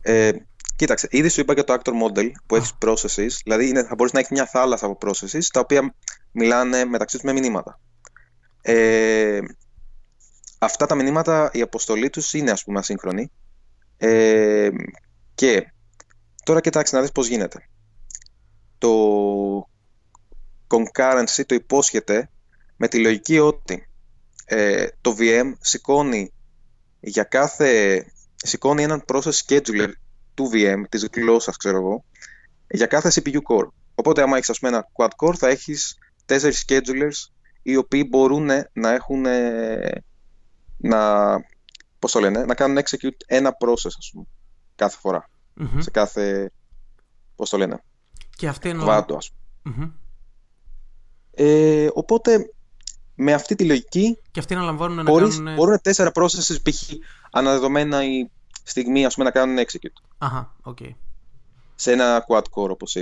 Ε, 0.00 0.30
κοίταξε, 0.76 1.08
ήδη 1.10 1.28
σου 1.28 1.40
είπα 1.40 1.52
για 1.52 1.64
το 1.64 1.74
actor 1.74 1.90
model 1.90 2.30
που 2.46 2.56
έχεις 2.56 2.72
processes, 2.84 3.28
δηλαδή 3.44 3.68
είναι, 3.68 3.84
θα 3.84 3.94
μπορείς 3.94 4.12
να 4.12 4.18
έχεις 4.18 4.30
μια 4.30 4.46
θάλασσα 4.46 4.86
από 4.86 5.08
processes 5.08 5.44
τα 5.52 5.60
οποία 5.60 5.94
μιλάνε 6.32 6.84
μεταξύ 6.84 7.16
τους 7.16 7.24
με 7.24 7.32
μηνύματα. 7.32 7.80
Ε, 8.62 9.40
αυτά 10.58 10.86
τα 10.86 10.94
μηνύματα, 10.94 11.50
η 11.52 11.60
αποστολή 11.60 12.10
τους 12.10 12.32
είναι 12.32 12.50
ας 12.50 12.64
πούμε 12.64 12.78
ασύγχρονη 12.78 13.30
ε, 13.96 14.70
και 15.34 15.72
τώρα 16.44 16.60
κοιτάξτε 16.60 16.96
να 16.96 17.02
δεις 17.02 17.12
πώς 17.12 17.28
γίνεται. 17.28 17.68
Το 18.78 18.90
concurrency 20.66 21.42
το 21.46 21.54
υπόσχεται 21.54 22.30
με 22.82 22.88
τη 22.88 22.98
λογική 22.98 23.38
ότι 23.38 23.88
ε, 24.44 24.86
το 25.00 25.16
VM 25.18 25.52
σηκώνει 25.60 26.32
για 27.00 27.22
κάθε 27.22 28.04
σηκώνει 28.36 28.82
έναν 28.82 29.04
process 29.06 29.32
scheduler 29.46 29.88
του 30.34 30.50
VM, 30.52 30.82
της 30.88 31.08
γλώσσας 31.14 31.56
ξέρω 31.56 31.76
εγώ, 31.76 32.04
για 32.68 32.86
κάθε 32.86 33.10
CPU 33.14 33.36
core. 33.36 33.68
Οπότε 33.94 34.22
άμα 34.22 34.36
έχεις 34.36 34.50
ας 34.50 34.58
πούμε 34.58 34.70
ένα 34.70 34.88
quad 34.96 35.08
core 35.16 35.34
θα 35.36 35.48
έχεις 35.48 35.98
τέσσερις 36.24 36.64
schedulers 36.68 37.32
οι 37.62 37.76
οποίοι 37.76 38.06
μπορούν 38.08 38.50
να 38.72 38.90
έχουν 38.90 39.24
να, 40.76 41.34
πώς 41.98 42.12
το 42.12 42.20
λένε, 42.20 42.44
να 42.44 42.54
κάνουν 42.54 42.78
execute 42.78 43.20
ένα 43.26 43.56
process 43.64 43.92
ας 43.98 44.10
πούμε, 44.12 44.26
κάθε 44.74 44.98
σε 45.78 45.90
κάθε 45.90 46.52
πώς 47.36 47.50
το 47.50 47.56
λένε 47.56 47.82
και 48.36 48.48
αυτή 48.48 48.68
είναι 48.68 48.84
βάτο 48.84 49.16
ας 49.16 49.32
πούμε. 49.62 49.92
Ε, 51.34 51.88
οπότε 51.94 52.51
με 53.22 53.32
αυτή 53.32 53.54
τη 53.54 53.64
λογική 53.64 54.18
και 54.30 54.40
αυτοί 54.40 54.54
να 54.54 54.62
λαμβάνουν 54.62 55.04
μπορείς, 55.04 55.36
να 55.36 55.42
κάνουν... 55.44 55.54
μπορούν 55.54 55.80
τέσσερα 55.82 56.10
processes 56.14 56.62
π.χ. 56.62 56.92
αναδεδομένα 57.30 58.04
η 58.04 58.30
στιγμή 58.62 59.04
ας 59.04 59.14
πούμε, 59.14 59.26
να 59.26 59.32
κάνουν 59.32 59.58
execute. 59.58 60.02
Αχα, 60.18 60.54
okay. 60.64 60.90
Σε 61.74 61.92
ένα 61.92 62.24
quad 62.28 62.42
core 62.42 62.70
όπως 62.70 62.96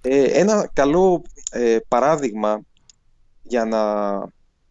Ε, 0.00 0.22
ένα 0.22 0.70
καλό 0.72 1.22
ε, 1.50 1.76
παράδειγμα 1.88 2.60
για 3.42 3.64
να 3.64 3.82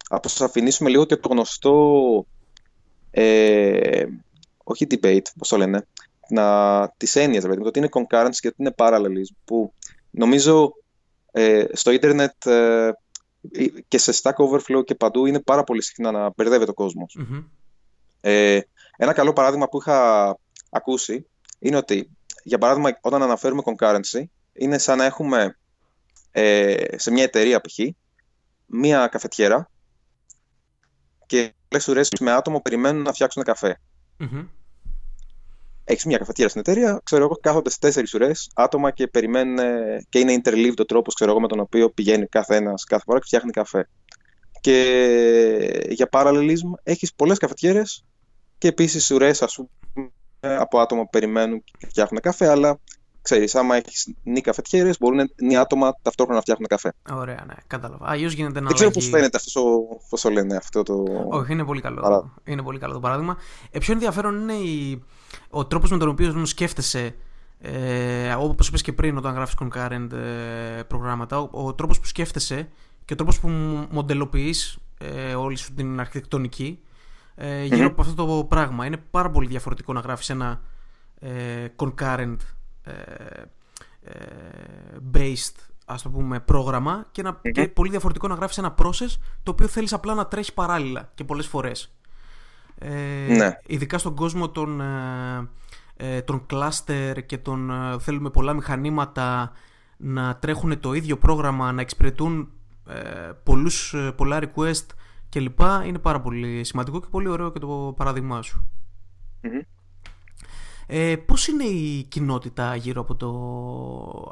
αποσαφηνίσουμε 0.09 0.89
λίγο 0.89 1.05
και 1.05 1.15
το 1.15 1.29
γνωστό 1.29 2.25
ε, 3.11 4.05
όχι 4.63 4.87
debate, 4.89 5.25
πώς 5.37 5.49
το 5.49 5.57
λένε, 5.57 5.87
να, 6.29 6.89
τις 6.97 7.15
έννοιες, 7.15 7.43
δηλαδή, 7.43 7.61
το 7.61 7.67
ότι 7.67 7.79
είναι 7.79 7.89
concurrency 7.91 8.35
και 8.39 8.47
ότι 8.47 8.55
είναι 8.57 8.73
parallelism, 8.77 9.35
που 9.45 9.73
νομίζω 10.11 10.73
ε, 11.31 11.65
στο 11.73 11.91
ίντερνετ 11.91 12.45
ε, 12.45 12.91
και 13.87 13.97
σε 13.97 14.13
Stack 14.21 14.33
Overflow 14.35 14.85
και 14.85 14.95
παντού 14.95 15.25
είναι 15.25 15.39
πάρα 15.39 15.63
πολύ 15.63 15.83
συχνά 15.83 16.11
να 16.11 16.33
μπερδεύεται 16.35 16.71
ο 16.71 16.73
κοσμος 16.73 17.17
Ε, 18.21 18.59
ένα 18.97 19.13
καλό 19.13 19.33
παράδειγμα 19.33 19.67
που 19.67 19.77
είχα 19.77 20.39
ακούσει 20.69 21.27
είναι 21.59 21.75
ότι, 21.75 22.09
για 22.43 22.57
παράδειγμα, 22.57 22.97
όταν 23.01 23.21
αναφέρουμε 23.21 23.61
concurrency, 23.65 24.23
είναι 24.53 24.77
σαν 24.77 24.97
να 24.97 25.05
έχουμε 25.05 25.57
ε, 26.31 26.97
σε 26.97 27.11
μια 27.11 27.23
εταιρεία 27.23 27.61
π.χ. 27.61 27.79
μία 28.65 29.07
καφετιέρα 29.07 29.69
και 31.25 31.53
πολλές 31.67 31.87
ουρές 31.87 32.09
με 32.19 32.31
άτομο 32.31 32.61
περιμένουν 32.61 33.01
να 33.01 33.13
φτιάξουν 33.13 33.43
καφέ. 33.43 33.79
Mm-hmm. 34.19 34.47
Έχεις 35.89 36.05
μια 36.05 36.17
καφετιέρα 36.17 36.49
στην 36.49 36.61
εταιρεία, 36.61 37.01
ξέρω 37.03 37.23
εγώ, 37.23 37.37
κάθονται 37.41 37.69
στι 37.69 37.79
τέσσερις 37.79 38.13
ουρές 38.13 38.49
άτομα 38.55 38.91
και 38.91 39.07
περιμένουν 39.07 39.57
και 40.09 40.19
είναι 40.19 40.41
interleaved 40.43 40.77
ο 40.77 40.85
τρόπος 40.85 41.15
με 41.39 41.47
τον 41.47 41.59
οποίο 41.59 41.89
πηγαίνει 41.89 42.25
κάθε 42.25 42.55
ένας 42.55 42.83
κάθε 42.83 43.03
φορά 43.05 43.19
και 43.19 43.25
φτιάχνει 43.25 43.51
καφέ. 43.51 43.89
Και 44.61 45.87
για 45.89 46.09
parallelism 46.11 46.79
έχεις 46.83 47.13
πολλές 47.13 47.37
καφετιέρες 47.37 48.05
και 48.57 48.67
επίσης 48.67 49.11
ουρές 49.11 49.43
από 50.39 50.79
άτομα 50.79 51.01
που 51.01 51.09
περιμένουν 51.09 51.63
και 51.77 51.87
φτιάχνουν 51.87 52.21
καφέ, 52.21 52.47
αλλά 52.47 52.79
ξέρεις, 53.27 53.55
άμα 53.55 53.75
έχεις 53.75 54.13
νη 54.23 54.41
καφετιέρες, 54.41 54.97
μπορούν 54.99 55.31
νη 55.41 55.57
άτομα 55.57 55.95
ταυτόχρονα 56.01 56.35
να 56.35 56.41
φτιάχνουν 56.41 56.67
καφέ. 56.67 56.93
Ωραία, 57.11 57.43
ναι, 57.47 57.53
κατάλαβα. 57.67 58.05
Αλλιώς 58.09 58.33
γίνεται 58.33 58.59
να. 58.59 58.65
Δεν 58.65 58.75
ξέρω 58.75 58.91
πώς 58.91 59.07
φαίνεται 59.07 59.37
αυτό, 59.37 59.61
πώς 60.09 60.21
το 60.21 60.29
λένε 60.29 60.55
αυτό 60.55 60.83
το. 60.83 61.03
Όχι, 61.29 61.51
είναι 61.51 61.65
πολύ 61.65 61.81
καλό. 61.81 62.31
Είναι 62.43 62.61
πολύ 62.61 62.79
καλό 62.79 62.93
το 62.93 62.99
παράδειγμα. 62.99 63.37
Ε, 63.71 63.79
πιο 63.79 63.93
ενδιαφέρον 63.93 64.41
είναι 64.41 64.53
η... 64.53 65.03
ο 65.49 65.65
τρόπος 65.65 65.91
με 65.91 65.97
τον 65.97 66.09
οποίο 66.09 66.45
σκέφτεσαι. 66.45 67.15
Ε, 67.59 68.33
Όπως 68.33 68.67
είπες 68.67 68.81
και 68.81 68.93
πριν, 68.93 69.17
όταν 69.17 69.33
γράφεις 69.33 69.55
concurrent 69.59 70.11
ε, 70.11 70.83
προγράμματα, 70.87 71.39
ο, 71.39 71.49
ο 71.51 71.73
τρόπος 71.73 71.99
που 71.99 72.05
σκέφτεσαι 72.05 72.69
και 73.05 73.13
ο 73.13 73.15
τρόπος 73.15 73.39
που 73.39 73.47
μοντελοποιείς 73.91 74.77
ε, 74.97 75.35
όλη 75.35 75.55
σου 75.55 75.73
την 75.73 75.99
αρχιτεκτονική 75.99 76.79
ε, 77.35 77.63
γύρω 77.63 77.87
mm-hmm. 77.87 77.91
από 77.91 78.01
αυτό 78.01 78.25
το 78.25 78.43
πράγμα. 78.43 78.85
Είναι 78.85 78.97
πάρα 78.97 79.29
πολύ 79.29 79.47
διαφορετικό 79.47 79.93
να 79.93 79.99
γράφεις 79.99 80.29
ένα 80.29 80.61
ε, 81.19 81.65
concurrent 81.75 81.97
ε, 81.99 82.23
ε, 82.23 82.56
based 85.13 85.55
ας 85.85 86.01
το 86.01 86.09
πούμε 86.09 86.39
πρόγραμμα 86.39 87.05
και, 87.11 87.21
να, 87.21 87.39
και 87.51 87.67
πολύ 87.67 87.89
διαφορετικό 87.89 88.27
να 88.27 88.35
γράφεις 88.35 88.57
ένα 88.57 88.75
process 88.77 89.15
το 89.43 89.51
οποίο 89.51 89.67
θέλεις 89.67 89.93
απλά 89.93 90.13
να 90.13 90.27
τρέχεις 90.27 90.53
παράλληλα 90.53 91.11
και 91.15 91.23
πολλές 91.23 91.47
φορές. 91.47 91.91
Ε, 92.77 93.35
ναι. 93.35 93.59
Ειδικά 93.65 93.97
στον 93.97 94.15
κόσμο 94.15 94.49
των, 94.49 94.81
ε, 95.95 96.21
των 96.21 96.45
cluster 96.49 97.13
και 97.25 97.37
των 97.37 97.71
θέλουμε 97.99 98.29
πολλά 98.29 98.53
μηχανήματα 98.53 99.51
να 99.97 100.35
τρέχουν 100.35 100.79
το 100.79 100.93
ίδιο 100.93 101.17
πρόγραμμα, 101.17 101.71
να 101.71 101.81
εξυπηρετούν 101.81 102.51
πολλούς, 103.43 103.95
πολλά 104.15 104.39
request 104.41 104.85
κλπ. 105.29 105.59
Είναι 105.85 105.99
πάρα 105.99 106.21
πολύ 106.21 106.63
σημαντικό 106.63 106.99
και 106.99 107.07
πολύ 107.11 107.27
ωραίο 107.27 107.51
και 107.51 107.59
το 107.59 107.93
παράδειγμά 107.97 108.41
σου. 108.41 108.69
Ε, 110.87 111.15
πώς 111.15 111.47
είναι 111.47 111.63
η 111.63 112.03
κοινότητα 112.03 112.75
γύρω 112.75 113.01
από 113.01 113.15
το, 113.15 113.29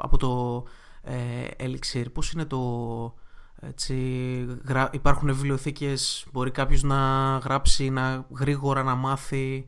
από 0.02 0.16
το 0.16 0.64
ε, 1.02 1.46
Elixir, 1.58 2.04
πώς 2.12 2.32
είναι 2.32 2.44
το... 2.44 3.14
Έτσι, 3.60 3.94
υπάρχουν 4.90 5.34
βιβλιοθήκες, 5.34 6.26
μπορεί 6.32 6.50
κάποιος 6.50 6.82
να 6.82 6.96
γράψει, 7.36 7.90
να 7.90 8.26
γρήγορα 8.30 8.82
να 8.82 8.94
μάθει; 8.94 9.66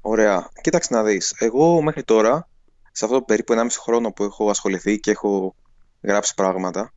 Ωραία. 0.00 0.50
Κοίταξε 0.60 0.94
να 0.94 1.02
δεις. 1.02 1.34
Εγώ 1.38 1.82
μέχρι 1.82 2.02
τώρα, 2.02 2.48
σε 2.92 3.04
αυτό 3.04 3.18
το 3.18 3.24
περίπου 3.24 3.54
1,5 3.54 3.66
χρόνο 3.80 4.12
που 4.12 4.24
έχω 4.24 4.50
ασχοληθεί 4.50 5.00
και 5.00 5.10
έχω 5.10 5.54
γράψει 6.02 6.34
πράγματα, 6.34 6.92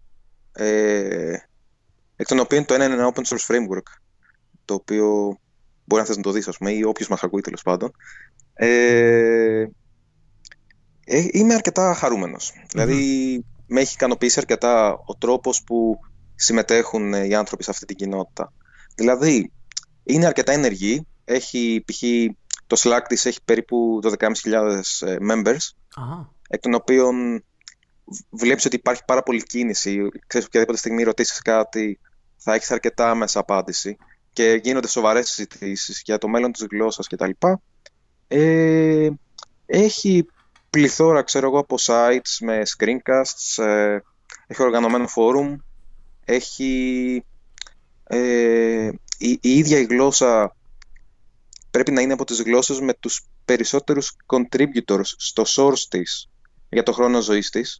ε, 0.51 1.35
εκ 2.15 2.27
των 2.27 2.39
οποίων 2.39 2.65
το 2.65 2.73
ένα 2.73 2.85
είναι 2.85 2.93
ένα 2.93 3.13
open 3.13 3.21
source 3.21 3.45
framework, 3.47 3.87
το 4.65 4.73
οποίο 4.73 5.37
μπορεί 5.85 6.01
να 6.01 6.07
θες 6.07 6.17
να 6.17 6.23
το 6.23 6.31
δεις, 6.31 6.47
ας 6.47 6.57
πούμε, 6.57 6.71
ή 6.71 6.83
όποιος 6.83 7.07
μας 7.07 7.23
ακούει 7.23 7.41
τέλος 7.41 7.61
πάντων. 7.61 7.91
Ε, 8.53 9.65
ε, 11.05 11.27
είμαι 11.31 11.53
αρκετά 11.53 11.97
Δηλαδή, 12.71 13.45
με 13.67 13.81
έχει 13.81 13.93
ικανοποιήσει 13.93 14.39
αρκετά 14.39 14.91
ο 15.05 15.15
τρόπος 15.17 15.63
που 15.63 15.99
συμμετέχουν 16.35 17.13
οι 17.13 17.35
άνθρωποι 17.35 17.63
σε 17.63 17.71
αυτή 17.71 17.85
την 17.85 17.95
κοινότητα. 17.95 18.53
Δηλαδή, 18.95 19.51
είναι 20.03 20.25
αρκετά 20.25 20.51
ενεργή. 20.51 21.07
Έχει, 21.25 21.83
π.χ. 21.85 22.01
το 22.67 22.75
Slack 22.79 23.01
της 23.07 23.25
έχει 23.25 23.39
περίπου 23.45 23.99
12.500 24.03 24.17
ε, 25.07 25.15
members, 25.31 25.69
εκ 26.47 26.61
των 26.61 26.73
οποίων 26.73 27.43
βλέπεις 28.29 28.65
ότι 28.65 28.75
υπάρχει 28.75 29.01
πάρα 29.05 29.23
πολύ 29.23 29.43
κίνηση. 29.43 30.09
Ξέρεις, 30.27 30.47
οποιαδήποτε 30.47 30.77
στιγμή 30.77 31.03
ρωτήσεις 31.03 31.41
κάτι, 31.41 31.99
θα 32.37 32.53
έχεις 32.53 32.71
αρκετά 32.71 33.09
άμεσα 33.09 33.39
απάντηση 33.39 33.97
και 34.33 34.59
γίνονται 34.63 34.87
σοβαρές 34.87 35.29
συζητήσεις 35.29 36.01
για 36.05 36.17
το 36.17 36.27
μέλλον 36.27 36.51
της 36.51 36.65
γλώσσας 36.71 37.07
κτλ. 37.07 37.31
Ε, 38.27 39.09
έχει 39.65 40.25
πληθώρα, 40.69 41.23
ξέρω 41.23 41.47
εγώ, 41.47 41.59
από 41.59 41.75
sites 41.79 42.37
με 42.39 42.61
screencasts, 42.77 43.63
ε, 43.63 43.99
έχει 44.47 44.63
οργανωμένο 44.63 45.05
forum, 45.15 45.55
έχει 46.25 47.23
ε, 48.03 48.89
η, 49.17 49.39
η, 49.41 49.57
ίδια 49.57 49.79
η 49.79 49.83
γλώσσα 49.83 50.55
πρέπει 51.71 51.91
να 51.91 52.01
είναι 52.01 52.13
από 52.13 52.25
τις 52.25 52.41
γλώσσες 52.41 52.79
με 52.79 52.93
τους 52.93 53.25
περισσότερους 53.45 54.15
contributors 54.25 55.05
στο 55.17 55.43
source 55.47 55.85
της 55.89 56.29
για 56.69 56.83
το 56.83 56.91
χρόνο 56.91 57.21
ζωής 57.21 57.49
της. 57.49 57.79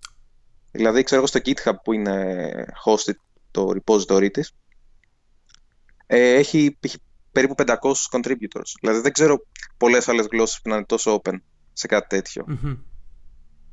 Δηλαδή, 0.72 1.04
ξέρω 1.04 1.22
εγώ 1.22 1.30
στο 1.30 1.40
GitHub 1.46 1.76
που 1.84 1.94
είναι 1.94 2.66
hosted 2.86 3.16
το 3.52 3.74
repository 3.76 4.32
της, 4.32 4.54
ε, 6.16 6.34
έχει, 6.34 6.78
έχει 6.80 6.98
περίπου 7.32 7.56
500 7.58 7.74
contributors. 8.12 8.72
Δηλαδή 8.82 9.00
δεν 9.02 9.12
ξέρω 9.12 9.46
πολλές 9.78 10.08
άλλες 10.08 10.28
γλώσσες 10.32 10.62
που 10.62 10.70
να 10.70 10.76
είναι 10.76 10.86
τόσο 10.86 11.22
open 11.24 11.34
σε 11.74 11.88
κάτι 11.88 12.08
τέτοιο. 12.08 12.44
Μμμ. 12.48 12.78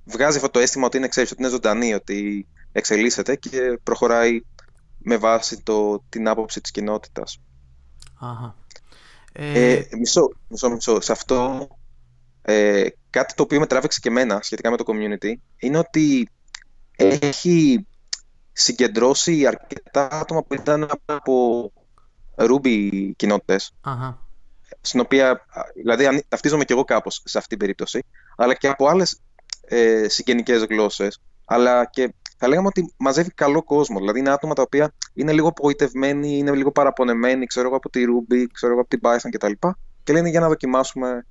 Βγάζει 0.04 0.36
αυτό 0.36 0.50
το 0.50 0.58
αίσθημα 0.58 0.86
ότι 0.86 0.96
είναι, 0.96 1.08
ξέρεις, 1.08 1.30
ότι 1.30 1.42
είναι 1.42 1.50
ζωντανή, 1.50 1.94
ότι 1.94 2.46
εξελίσσεται 2.72 3.36
και 3.36 3.80
προχωράει 3.82 4.40
με 4.98 5.16
βάση 5.16 5.62
το, 5.62 6.04
την 6.08 6.28
άποψη 6.28 6.60
της 6.60 6.70
κοινότητας. 6.70 7.40
Αχα. 8.20 8.56
Ε, 9.32 9.72
Ε, 9.72 9.86
μισό, 9.98 10.32
μισό, 10.48 10.70
μισό. 10.70 11.00
Σε 11.00 11.12
αυτό 11.12 11.68
ε, 12.42 12.86
κάτι 13.10 13.34
το 13.34 13.42
οποίο 13.42 13.60
με 13.60 13.66
τράβηξε 13.66 14.00
και 14.00 14.08
εμένα 14.08 14.40
σχετικά 14.42 14.70
με 14.70 14.76
το 14.76 14.84
community 14.86 15.32
είναι 15.58 15.78
ότι 15.78 16.28
έχει 16.96 17.86
συγκεντρώσει 18.52 19.46
αρκετά 19.46 20.08
άτομα 20.10 20.42
που 20.42 20.54
ήταν 20.54 20.88
από 21.04 21.72
Ruby 22.36 23.10
κοινότητες. 23.16 23.72
Αχα. 23.80 24.18
στην 24.80 25.00
οποία, 25.00 25.30
α, 25.30 25.62
δηλαδή 25.74 26.06
αν- 26.06 26.22
ταυτίζομαι 26.28 26.64
και 26.64 26.72
εγώ 26.72 26.84
κάπως 26.84 27.22
σε 27.24 27.38
αυτή 27.38 27.48
την 27.48 27.58
περίπτωση 27.58 28.04
αλλά 28.36 28.54
και 28.54 28.68
από 28.68 28.86
άλλες 28.88 29.20
ε, 29.60 30.08
συγγενικές 30.08 30.64
γλώσσες. 30.64 31.20
Αλλά 31.44 31.84
και 31.84 32.14
θα 32.36 32.48
λέγαμε 32.48 32.66
ότι 32.66 32.94
μαζεύει 32.96 33.30
καλό 33.30 33.62
κόσμο. 33.62 33.98
Δηλαδή 33.98 34.18
είναι 34.18 34.30
άτομα 34.30 34.54
τα 34.54 34.62
οποία 34.62 34.92
είναι 35.14 35.32
λίγο 35.32 35.48
απογοητευμένοι, 35.48 36.38
είναι 36.38 36.54
λίγο 36.54 36.72
παραπονεμένοι 36.72 37.46
ξέρω 37.46 37.66
εγώ 37.66 37.76
από 37.76 37.90
τη 37.90 38.02
Ruby, 38.04 38.44
ξέρω 38.52 38.72
εγώ 38.72 38.80
από 38.80 38.90
την 38.90 39.00
Python 39.02 39.28
κτλ. 39.30 39.52
Και 40.02 40.12
λένε 40.12 40.28
για 40.28 40.40
να 40.40 40.48
δοκιμάσουμε 40.48 41.26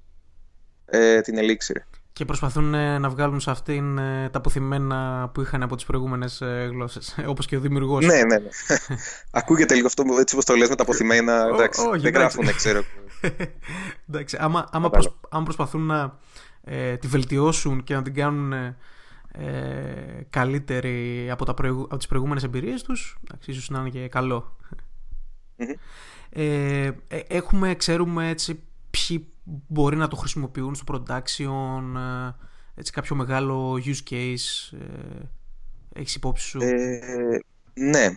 ε, 0.86 1.22
την 1.22 1.36
Elixir 1.40 1.99
Και 2.20 2.26
προσπαθούν 2.26 2.74
ε, 2.74 2.98
να 2.98 3.10
βγάλουν 3.10 3.40
σε 3.40 3.52
αυτήν 3.52 3.98
ε, 3.98 4.30
τα 4.30 4.38
αποθυμένα 4.38 5.30
που 5.34 5.42
είχαν 5.42 5.64
από 5.64 5.76
τις 5.76 5.86
προηγούμενες 5.86 6.42
ε, 6.42 6.68
γλώσσες. 6.72 7.16
Όπως 7.28 7.46
και 7.46 7.56
ο 7.58 7.60
δημιουργός. 7.60 8.06
Ναι, 8.06 8.14
ναι, 8.16 8.38
ναι. 8.38 8.50
Ακούγεται 9.32 9.74
λίγο 9.76 9.88
αυτό 9.88 10.04
έτσι 10.20 10.34
όπως 10.34 10.46
το 10.46 10.56
λες 10.56 10.70
με 10.70 10.76
τα 10.76 10.84
αποθυμένα. 10.84 11.44
Ω, 11.46 11.54
Εντάξει, 11.54 11.82
όχι, 11.82 11.90
δεν 12.02 12.16
εντάξει. 12.16 12.38
γράφουν, 12.38 12.56
ξέρω. 12.56 12.82
Εντάξει, 14.10 14.38
άμα, 14.40 14.60
άμα, 14.60 14.66
Κατάλαβα. 14.66 14.90
προσ- 14.90 15.16
άμα 15.30 15.44
προσπαθούν 15.44 15.82
να 15.86 16.18
ε, 16.64 16.98
τη 16.98 17.08
βελτιώσουν 17.08 17.84
και 17.84 17.94
να 17.94 18.02
την 18.02 18.14
κάνουν 18.14 18.54
ε, 18.54 18.78
ε, 19.32 20.26
καλύτερη 20.30 21.28
από, 21.32 21.46
τα 21.46 21.54
προηγου- 21.54 21.84
από 21.90 21.98
τις 21.98 22.08
προηγούμενες 22.08 22.44
εμπειρίες 22.44 22.82
τους, 22.84 23.18
εντάξει, 23.28 23.52
ίσως 23.52 23.70
να 23.70 23.80
είναι 23.80 23.90
και 23.90 24.08
καλό. 24.08 24.56
Μμμ. 25.56 25.70
Ε, 26.30 26.86
ε, 27.08 27.20
έχουμε, 27.28 27.76
ξέρουμε 27.76 28.30
έτσι 28.30 28.54
ποιοι 28.54 28.64
μπορεί 29.68 29.96
να 29.96 30.08
το 30.08 30.16
χρησιμοποιούν 30.16 30.76
στο 30.76 30.84
production, 30.94 31.82
ε, 31.96 32.36
έτσι 32.76 32.92
κάποιο 32.92 33.16
μεγάλο 33.16 33.74
use 33.86 34.14
case, 34.14 34.78
ε, 34.80 35.24
έχεις 35.94 36.16
υπόψη 36.16 36.48
σου; 36.48 36.60
Ε, 36.62 37.00
ναι. 37.74 38.10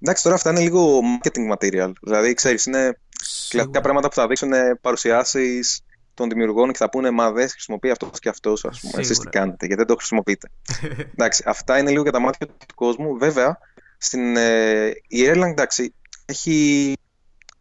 Εντάξει, 0.00 0.22
τώρα 0.22 0.34
αυτά 0.34 0.50
είναι 0.50 0.60
λίγο 0.60 1.00
marketing 1.00 1.52
material. 1.56 1.92
Δηλαδή, 2.02 2.34
ξέρεις, 2.34 2.66
είναι 2.66 2.98
Σίγουρα. 3.22 3.48
κλασικά 3.48 3.80
πράγματα 3.80 4.08
που 4.08 4.14
θα 4.14 4.26
δείξουν 4.26 4.52
παρουσιάσεις 4.80 5.80
των 6.14 6.28
δημιουργών 6.28 6.70
και 6.70 6.76
θα 6.78 6.90
πούνε 6.90 7.10
Μα 7.10 7.30
δεν 7.32 7.48
χρησιμοποιεί 7.48 7.90
αυτός 7.90 8.18
και 8.18 8.28
αυτός, 8.28 8.64
ας 8.64 8.80
πούμε. 8.80 8.92
Εσείς 8.92 9.06
τι 9.08 9.14
Σίγουρα. 9.14 9.30
κάνετε, 9.30 9.66
γιατί 9.66 9.76
δεν 9.82 9.86
το 9.86 9.94
χρησιμοποιείτε. 9.96 10.50
εντάξει, 11.12 11.42
αυτά 11.46 11.78
είναι 11.78 11.90
λίγο 11.90 12.02
για 12.02 12.12
τα 12.12 12.20
μάτια 12.20 12.46
του 12.46 12.74
κόσμου. 12.74 13.18
Βέβαια, 13.18 13.58
στην, 13.98 14.36
ε, 14.36 14.86
η 15.08 15.18
Erlang, 15.26 15.50
εντάξει, 15.50 15.94
έχει, 16.24 16.92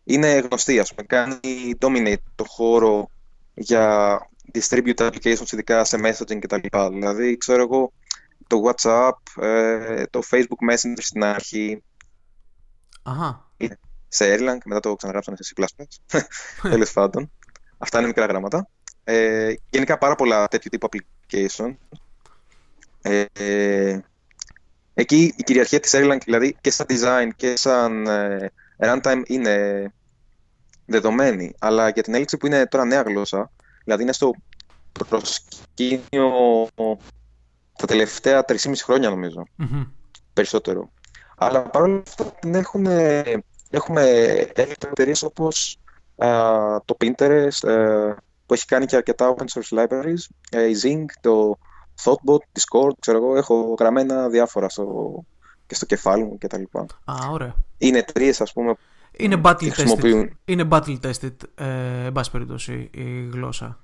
είναι 0.03 0.37
γνωστή, 0.37 0.79
ας 0.79 0.93
πούμε. 0.93 1.07
Κάνει 1.07 1.73
dominate 1.79 2.23
το 2.35 2.45
χώρο 2.47 3.09
για 3.53 4.17
distributed 4.53 5.09
applications, 5.11 5.51
ειδικά 5.51 5.83
σε 5.83 5.97
messaging 6.03 6.39
κτλ. 6.39 6.77
Δηλαδή, 6.91 7.37
ξέρω 7.37 7.61
εγώ, 7.61 7.91
το 8.47 8.61
WhatsApp, 8.65 9.43
ε, 9.43 10.05
το 10.05 10.21
Facebook 10.31 10.71
Messenger 10.71 10.97
στην 10.97 11.23
αρχή, 11.23 11.83
Αχα. 13.03 13.51
σε 14.07 14.35
Erlang, 14.35 14.57
μετά 14.65 14.79
το 14.79 14.95
ξαναγράψανε 14.95 15.37
σε 15.39 15.53
C++. 15.55 16.21
Τέλος 16.69 16.91
πάντων. 16.91 17.31
Αυτά 17.77 17.97
είναι 17.97 18.07
μικρά 18.07 18.25
γράμματα. 18.25 18.67
Ε, 19.03 19.53
γενικά 19.69 19.97
πάρα 19.97 20.15
πολλά 20.15 20.47
τέτοιου 20.47 20.69
τύπου 20.71 20.87
application. 20.91 21.75
Ε, 23.01 23.25
ε, 23.33 23.99
εκεί 24.93 25.33
η 25.37 25.43
κυριαρχία 25.43 25.79
της 25.79 25.91
Erlang, 25.95 26.17
δηλαδή 26.23 26.57
και 26.61 26.71
σαν 26.71 26.85
design 26.89 27.29
και 27.35 27.57
σαν 27.57 28.07
ε, 28.07 28.51
runtime 28.85 29.21
είναι 29.25 29.85
δεδομένη. 30.85 31.53
Αλλά 31.59 31.89
για 31.89 32.03
την 32.03 32.13
έλξη 32.13 32.37
που 32.37 32.45
είναι 32.45 32.67
τώρα 32.67 32.85
νέα 32.85 33.01
γλώσσα, 33.01 33.51
δηλαδή 33.83 34.03
είναι 34.03 34.13
στο 34.13 34.31
προσκήνιο 35.09 36.67
τα 37.77 37.85
τελευταία 37.85 38.45
3,5 38.47 38.55
χρόνια 38.83 39.09
νομίζω 39.09 39.43
Μμμ. 39.55 39.83
περισσότερο. 40.33 40.91
Αλλά 41.37 41.61
παρόλα 41.61 42.03
αυτά 42.07 42.25
την 42.25 42.55
έχουμε, 42.55 43.23
έχουμε 43.69 44.01
εταιρείες 44.53 45.23
όπως 45.23 45.77
α, 46.17 46.27
το 46.85 46.97
Pinterest 46.99 47.67
ε, 47.67 48.13
που 48.45 48.53
έχει 48.53 48.65
κάνει 48.65 48.85
και 48.85 48.95
αρκετά 48.95 49.35
open 49.35 49.45
source 49.53 49.79
libraries, 49.79 50.25
ε, 50.51 50.69
η 50.69 50.75
Zing, 50.83 51.05
το 51.21 51.57
Thoughtbot, 52.03 52.37
Discord, 52.37 52.93
ξέρω 52.99 53.17
εγώ, 53.17 53.37
έχω 53.37 53.75
γραμμένα 53.79 54.29
διάφορα 54.29 54.69
στο, 54.69 54.85
και 55.67 55.75
στο 55.75 55.85
κεφάλι 55.85 56.23
μου 56.23 56.37
κτλ. 56.37 56.63
Α, 57.05 57.29
ωραία. 57.31 57.55
Είναι 57.87 57.97
εταιρείε, 57.97 58.33
ας 58.39 58.53
πούμε, 58.53 58.75
Είναι 59.17 59.37
που 59.37 59.41
battle 59.49 59.53
tested. 59.63 59.69
χρησιμοποιούν. 59.71 60.37
Είναι 60.45 60.67
battle 60.71 60.99
tested, 60.99 61.33
ε, 61.55 62.05
εν 62.05 62.11
πάση 62.11 62.31
περιπτώσει, 62.31 62.89
η 62.93 63.29
γλώσσα. 63.31 63.79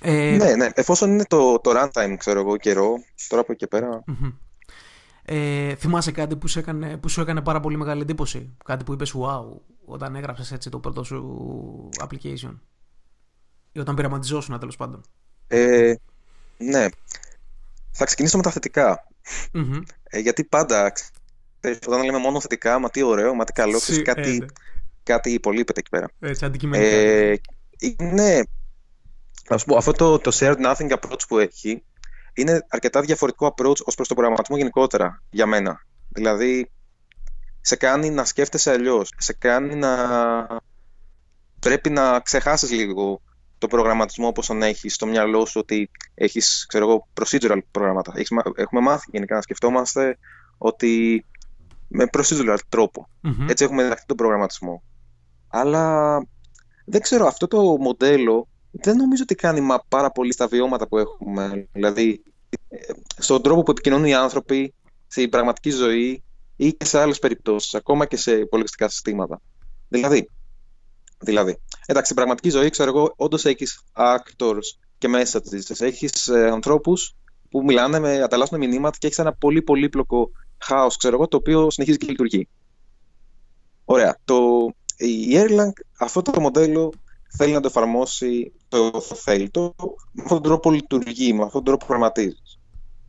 Ε, 0.00 0.36
Ναι, 0.36 0.54
ναι, 0.54 0.68
εφόσον 0.74 1.10
είναι 1.10 1.24
το, 1.28 1.60
το 1.60 1.70
runtime, 1.74 2.14
ξέρω 2.18 2.40
εγώ, 2.40 2.56
καιρό, 2.56 2.94
τώρα 3.28 3.42
από 3.42 3.52
εκεί 3.52 3.60
και 3.60 3.66
πέρα. 3.66 4.02
μμμ. 4.06 4.30
Ε, 5.24 5.74
θυμάσαι 5.74 6.12
κάτι 6.12 6.36
που 6.36 6.48
σου, 6.48 6.58
έκανε, 6.58 6.96
που 6.96 7.08
σου 7.08 7.20
έκανε 7.20 7.40
πάρα 7.40 7.60
πολύ 7.60 7.76
μεγάλη 7.76 8.00
εντύπωση; 8.02 8.56
Κάτι 8.64 8.84
που 8.84 8.92
είπες 8.92 9.14
wow 9.16 9.44
όταν 9.84 10.14
έγραψες 10.14 10.52
έτσι 10.52 10.70
το 10.70 10.78
πρώτο 10.78 11.02
σου 11.04 11.88
application. 12.02 12.54
Ή 13.72 13.78
όταν 13.78 13.94
πειραματιζόσουν 13.94 14.58
τέλος 14.58 14.76
πάντων. 14.76 15.00
Ε, 15.48 15.94
ναι, 16.58 16.86
θα 17.90 18.04
ξεκινήσω 18.04 18.36
με 18.36 18.42
τα 18.42 18.50
θετικά. 18.50 19.06
Μμμ. 19.52 19.80
Ε, 20.02 20.18
γιατί 20.18 20.44
πάντα, 20.44 20.90
ξέρεις, 20.90 21.12
όταν 21.86 22.04
λέμε 22.04 22.18
μόνο 22.18 22.40
θετικά, 22.40 22.78
μα 22.78 22.90
τι 22.90 23.02
ωραίο, 23.02 23.34
μα 23.34 23.44
τι 23.44 23.52
καλό, 23.52 23.78
ξέρεις, 23.78 23.96
Συ- 23.96 24.04
κάτι, 24.04 24.30
ε, 24.30 24.38
ναι. 24.38 24.46
κάτι 25.02 25.30
υπολείπεται 25.32 25.80
εκεί 25.80 25.88
πέρα. 25.90 26.10
Έτσι, 26.20 26.44
αντικειμενικά. 26.44 26.90
Ε, 26.96 27.40
είναι, 27.78 28.46
ας 29.48 29.64
πω, 29.64 29.76
αυτό 29.76 29.92
το, 29.92 30.18
το 30.18 30.30
shared 30.34 30.56
nothing 30.66 30.90
approach 30.90 31.20
που 31.28 31.38
έχει, 31.38 31.84
είναι 32.34 32.66
αρκετά 32.68 33.00
διαφορετικό 33.00 33.46
approach 33.56 33.76
ως 33.84 33.94
προς 33.94 34.08
τον 34.08 34.16
προγραμματισμό 34.16 34.56
γενικότερα 34.56 35.22
για 35.30 35.46
μένα. 35.46 35.84
Δηλαδή, 36.08 36.70
σε 37.60 37.76
κάνει 37.76 38.10
να 38.10 38.24
σκέφτεσαι 38.24 38.70
αλλιώς, 38.70 39.12
σε 39.16 39.32
κάνει 39.32 39.74
να 39.74 39.96
πρέπει 41.60 41.90
να 41.90 42.20
ξεχάσεις 42.20 42.70
λίγο 42.70 43.22
το 43.58 43.66
προγραμματισμό 43.66 44.26
όπως 44.26 44.46
τον 44.46 44.62
έχεις 44.62 44.94
στο 44.94 45.06
μυαλό 45.06 45.44
σου 45.46 45.60
ότι 45.60 45.90
έχεις, 46.14 46.64
ξέρω 46.68 46.88
εγώ, 46.88 47.08
procedural 47.20 47.58
προγράμματα. 47.70 48.12
Έχεις, 48.16 48.30
μα- 48.30 48.42
έχουμε 48.56 48.80
μάθει 48.80 49.06
γενικά 49.12 49.34
να 49.34 49.40
σκεφτόμαστε 49.42 50.18
ότι 50.58 51.24
με 51.90 52.06
procedural 52.12 52.56
τρόπο. 52.68 53.08
Μμμ. 53.20 53.48
Έτσι 53.48 53.64
έχουμε 53.64 53.82
διδαχθεί 53.82 54.06
τον 54.06 54.16
προγραμματισμό. 54.16 54.82
Αλλά 55.48 56.16
δεν 56.84 57.00
ξέρω, 57.00 57.26
αυτό 57.26 57.46
το 57.46 57.62
μοντέλο 57.62 58.48
δεν 58.70 58.96
νομίζω 58.96 59.22
ότι 59.22 59.34
κάνει 59.34 59.60
μα 59.60 59.84
πάρα 59.88 60.10
πολύ 60.10 60.32
στα 60.32 60.46
βιώματα 60.46 60.88
που 60.88 60.98
έχουμε. 60.98 61.68
Δηλαδή, 61.72 62.22
ε, 62.68 62.76
στον 63.18 63.42
τρόπο 63.42 63.62
που 63.62 63.70
επικοινωνούν 63.70 64.06
οι 64.06 64.14
άνθρωποι 64.14 64.74
στην 65.06 65.28
πραγματική 65.28 65.70
ζωή 65.70 66.22
ή 66.56 66.72
και 66.72 66.84
σε 66.84 66.98
άλλες 66.98 67.18
περιπτώσεις, 67.18 67.74
ακόμα 67.74 68.06
και 68.06 68.16
σε 68.16 68.32
υπολογιστικά 68.32 68.88
συστήματα. 68.88 69.40
Δηλαδή, 69.88 70.30
δηλαδή 71.18 71.58
εντάξει, 71.86 72.04
στην 72.04 72.16
πραγματική 72.16 72.50
ζωή, 72.50 72.70
ξέρω 72.70 72.90
εγώ, 72.90 73.12
όντως 73.16 73.44
έχεις 73.44 73.80
actors 73.92 74.78
και 74.98 75.08
messages, 75.14 75.80
έχεις 75.80 76.28
ε, 76.28 76.50
ανθρώπους 76.50 77.14
που 77.50 77.62
μιλάνε, 77.64 77.98
με, 77.98 78.22
ανταλλάσσουν 78.22 78.58
μηνύματα 78.58 78.98
και 78.98 79.06
έχεις 79.06 79.18
ένα 79.18 79.32
πολύ 79.32 79.62
πολύπλοκο 79.62 80.30
χάος, 80.60 80.96
ξέρω 80.96 81.14
εγώ, 81.14 81.28
το 81.28 81.36
οποίο 81.36 81.70
συνεχίζει 81.70 81.98
και 81.98 82.06
λειτουργεί. 82.06 82.48
Ωραία. 83.84 84.18
Το, 84.24 84.68
η 84.96 85.32
Erlang 85.32 85.72
αυτό 85.98 86.22
το 86.22 86.40
μοντέλο 86.40 86.92
θέλει 87.36 87.52
να 87.52 87.60
το 87.60 87.66
εφαρμόσει, 87.68 88.52
το 88.68 89.00
θέλει, 89.00 89.50
το, 89.50 89.74
με 90.12 90.22
αυτόν 90.22 90.42
τον 90.42 90.42
τρόπο 90.42 90.70
λειτουργεί, 90.70 91.32
με 91.32 91.42
αυτόν 91.42 91.52
τον 91.52 91.64
τρόπο 91.64 91.86
προγραμματίζεις. 91.86 92.58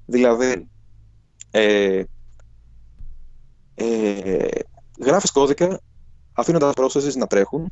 Δηλαδή, 0.06 0.68
ε, 1.52 2.04
ε, 3.76 4.48
γράφεις 5.02 5.32
κώδικα, 5.32 5.82
αφήνοντας 6.34 6.74
processes 6.76 7.14
να 7.16 7.28
τρέχουν, 7.28 7.72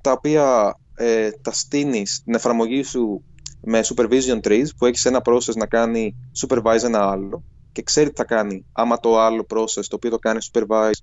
τα 0.00 0.12
οποία 0.12 0.76
ε, 0.94 1.30
τα 1.30 1.52
στείνεις 1.52 2.14
στην 2.14 2.34
εφαρμογή 2.34 2.82
σου 2.82 3.24
με 3.60 3.80
supervision 3.84 4.40
trees, 4.42 4.66
που 4.76 4.86
έχεις 4.86 5.04
ένα 5.04 5.20
process 5.24 5.54
να 5.54 5.66
κάνει 5.66 6.16
supervise 6.40 6.82
ένα 6.82 7.10
άλλο 7.10 7.44
και 7.72 7.82
ξέρει 7.82 8.08
τι 8.08 8.16
θα 8.16 8.24
κάνει 8.24 8.64
άμα 8.72 9.00
το 9.00 9.20
άλλο 9.20 9.46
process 9.48 9.84
το 9.88 9.96
οποίο 9.96 10.10
το 10.10 10.18
κάνει 10.18 10.38
supervise 10.52 11.00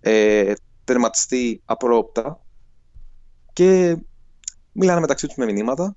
ε, 0.00 0.52
τερματιστεί 0.84 1.62
απρόπτα 1.64 2.40
και 3.52 3.96
μιλάνε 4.72 5.00
μεταξύ 5.00 5.26
τους 5.26 5.36
με 5.36 5.44
μηνύματα 5.44 5.96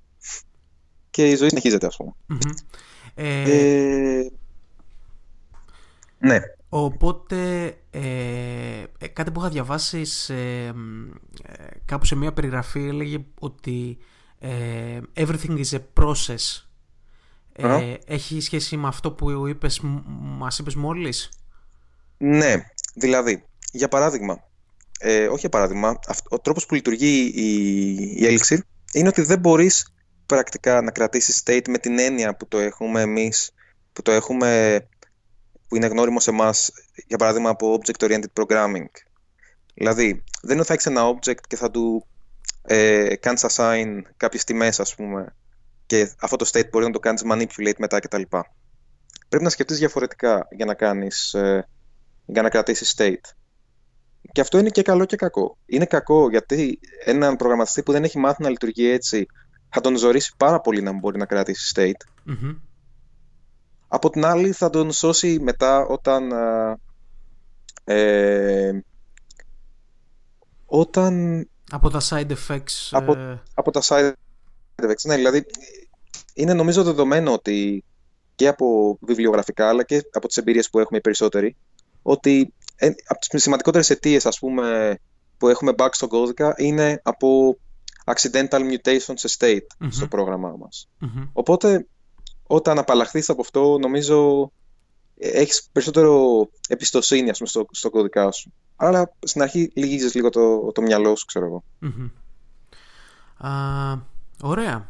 και 1.10 1.30
η 1.30 1.34
ζωή 1.34 1.48
συνεχίζεται 1.48 1.86
ας 1.86 1.96
πούμε. 1.96 2.12
Μμμ. 2.26 2.38
Ε, 3.14 3.42
Ε, 3.42 4.30
ναι. 6.18 6.40
Οπότε, 6.68 7.66
ε, 7.90 8.84
ε, 8.98 9.06
κάτι 9.06 9.30
που 9.30 9.40
είχα 9.40 9.48
διαβάσει 9.48 10.04
σε, 10.04 10.34
ε, 10.66 10.72
κάπου 11.84 12.04
σε 12.04 12.14
μια 12.14 12.32
περιγραφή 12.32 12.86
έλεγε 12.86 13.24
ότι 13.38 13.98
ε, 14.38 15.00
everything 15.14 15.64
is 15.64 15.70
a 15.70 15.80
process. 16.00 16.65
Έχει 18.06 18.40
σχέση 18.40 18.76
με 18.76 18.88
αυτό 18.88 19.12
που 19.12 19.46
είπες, 19.46 19.80
μας 20.38 20.58
είπες 20.58 20.74
μόλις; 20.74 21.28
Ναι, 22.16 22.54
δηλαδή, 22.94 23.44
για 23.72 23.88
παράδειγμα, 23.88 24.44
ε, 24.98 25.26
όχι 25.26 25.40
για 25.40 25.48
παράδειγμα, 25.48 25.98
ο 26.28 26.38
τρόπος 26.38 26.66
που 26.66 26.74
λειτουργεί 26.74 27.32
η, 27.34 27.50
η 28.00 28.20
Elixir 28.20 28.58
είναι 28.92 29.08
ότι 29.08 29.22
δεν 29.22 29.38
μπορείς 29.38 29.94
πρακτικά 30.26 30.82
να 30.82 30.90
κρατήσεις 30.90 31.42
state 31.44 31.68
με 31.68 31.78
την 31.78 31.98
έννοια 31.98 32.36
που 32.36 32.48
το 32.48 32.58
έχουμε 32.58 33.00
εμείς, 33.00 33.50
που 33.92 34.02
το 34.02 34.12
έχουμε 34.12 34.80
που 35.68 35.76
είναι 35.76 35.86
γνώριμο 35.86 36.20
σε 36.20 36.30
εμάς, 36.30 36.70
για 37.06 37.16
παράδειγμα 37.16 37.50
από 37.50 37.78
object-oriented 37.78 38.32
programming. 38.32 38.90
Δηλαδή, 39.74 40.24
δεν 40.42 40.50
είναι 40.50 40.58
ότι 40.58 40.66
θα 40.66 40.72
έχεις 40.72 40.86
ένα 40.86 41.02
object 41.14 41.40
και 41.48 41.56
θα 41.56 41.70
του 41.70 42.06
ε, 42.62 43.16
κάνεις 43.16 43.44
assign 43.48 44.02
κάποιες 44.16 44.44
τιμές, 44.44 44.80
ας 44.80 44.94
πούμε, 44.94 45.34
και 45.86 46.12
αυτό 46.20 46.36
το 46.36 46.50
state 46.52 46.70
μπορεί 46.70 46.84
να 46.84 46.90
το 46.90 46.98
κάνεις 46.98 47.22
manipulate 47.30 47.76
μετά 47.78 47.98
κτλ. 47.98 48.22
Πρέπει 49.28 49.44
να 49.44 49.50
σκεφτείς 49.50 49.78
διαφορετικά 49.78 50.48
για 50.50 50.64
να, 50.64 50.74
κάνεις, 50.74 51.34
ε, 51.34 51.68
για 52.26 52.42
να 52.42 52.48
κρατήσεις 52.48 52.94
state. 52.96 53.34
Και 54.32 54.40
αυτό 54.40 54.58
είναι 54.58 54.68
και 54.68 54.82
καλό 54.82 55.04
και 55.04 55.16
κακό. 55.16 55.58
Είναι 55.66 55.84
κακό 55.84 56.30
γιατί 56.30 56.78
έναν 57.04 57.36
προγραμματιστή 57.36 57.82
που 57.82 57.92
δεν 57.92 58.04
έχει 58.04 58.18
μάθει 58.18 58.42
να 58.42 58.48
λειτουργεί 58.48 58.88
έτσι 58.88 59.26
θα 59.68 59.80
τον 59.80 59.96
ζωρίσει 59.96 60.34
πάρα 60.36 60.60
πολύ 60.60 60.82
να 60.82 60.92
μπορεί 60.92 61.18
να 61.18 61.26
κρατήσει 61.26 61.72
state. 61.76 62.30
mm 62.30 62.56
Από 63.88 64.10
την 64.10 64.24
άλλη 64.24 64.52
θα 64.52 64.70
τον 64.70 64.92
σώσει 64.92 65.38
μετά 65.40 65.86
όταν 65.86 66.30
ε, 67.84 68.68
ε 68.68 68.80
όταν... 70.66 71.44
Από 71.70 71.90
τα 71.90 72.00
side 72.08 72.30
effects. 72.30 72.88
Από, 72.90 73.12
ε... 73.12 73.42
από 73.54 73.70
τα 73.70 73.80
side 73.84 74.12
effects, 74.82 75.04
ναι, 75.04 75.16
δηλαδή 75.16 75.44
είναι 76.34 76.54
νομίζω 76.54 76.82
δεδομένο 76.82 77.32
ότι 77.32 77.84
και 78.34 78.48
από 78.48 78.98
βιβλιογραφικά 79.00 79.68
αλλά 79.68 79.82
και 79.82 80.02
από 80.12 80.26
τις 80.26 80.36
εμπειρίες 80.36 80.70
που 80.70 80.78
έχουμε 80.78 80.98
οι 80.98 81.00
περισσότεροι 81.00 81.56
ότι 82.02 82.52
ε, 82.76 82.86
από 83.06 83.20
τις 83.28 83.42
σημαντικότερες 83.42 83.90
αιτίες 83.90 84.38
που 85.38 85.48
έχουμε 85.48 85.72
back 85.78 85.88
στον 85.92 86.08
κώδικα 86.08 86.54
είναι 86.56 87.00
από 87.04 87.58
accidental 88.04 88.60
mutation 88.72 89.12
σε 89.14 89.36
state 89.38 89.86
στο 89.88 90.06
πρόγραμμά 90.08 90.56
μας. 90.58 90.88
Οπότε 91.32 91.86
όταν 92.46 92.78
απαλλαχθείς 92.78 93.30
από 93.30 93.40
αυτό 93.40 93.78
νομίζω 93.78 94.50
ε, 95.18 95.28
έχεις 95.28 95.68
περισσότερο 95.72 96.48
εμπιστοσύνη 96.68 97.30
ας 97.30 97.38
πούμε, 97.38 97.48
στο, 97.48 97.66
στο 97.70 97.90
κωδικά 97.90 98.30
σου. 98.30 98.52
Αλλά 98.76 99.12
στην 99.22 99.42
αρχή 99.42 99.72
λυγίζεις 99.74 100.14
λίγο 100.14 100.30
το, 100.30 100.72
το 100.72 100.82
μυαλό 100.82 101.16
σου, 101.16 101.24
ξέρω 101.24 101.46
εγώ. 101.46 101.64
Ωραία. 104.42 104.88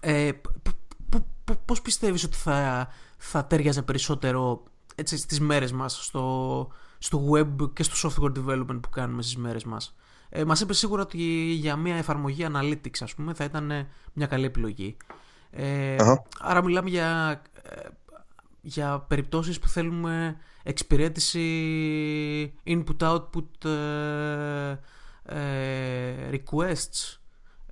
Ε, 0.00 0.30
πώς 1.64 1.82
πιστεύεις 1.82 2.24
ότι 2.24 2.36
θα, 2.36 2.88
θα 3.16 3.46
τέριαζε 3.46 3.82
περισσότερο 3.82 4.62
έτσι, 4.94 5.16
στις 5.16 5.40
μέρες 5.40 5.72
μας 5.72 6.04
στο, 6.04 6.68
στο 6.98 7.30
web 7.32 7.72
και 7.72 7.82
στο 7.82 8.10
software 8.10 8.32
development 8.38 8.78
που 8.82 8.90
κάνουμε 8.90 9.22
στις 9.22 9.36
μέρες 9.36 9.64
μας; 9.64 9.96
Ε, 10.28 10.44
μας 10.44 10.60
είπες 10.60 10.78
σίγουρα 10.78 11.02
ότι 11.02 11.22
για 11.52 11.76
μια 11.76 11.96
εφαρμογή 11.96 12.46
analytics 12.52 12.98
ας 13.00 13.14
πούμε 13.14 13.34
θα 13.34 13.44
ήταν 13.44 13.88
μια 14.12 14.26
καλή 14.26 14.44
επιλογή. 14.44 14.96
Ε, 15.50 15.96
Άρα 16.40 16.64
μιλάμε 16.64 16.88
για, 16.90 17.42
ε, 17.62 17.88
για 18.60 19.04
περιπτώσεις 19.08 19.58
που 19.58 19.68
θέλουμε 19.68 20.36
εξυπηρέτηση 20.62 21.42
input-output 22.66 23.64
ε, 23.64 24.76
ε, 25.24 26.30
requests. 26.30 27.21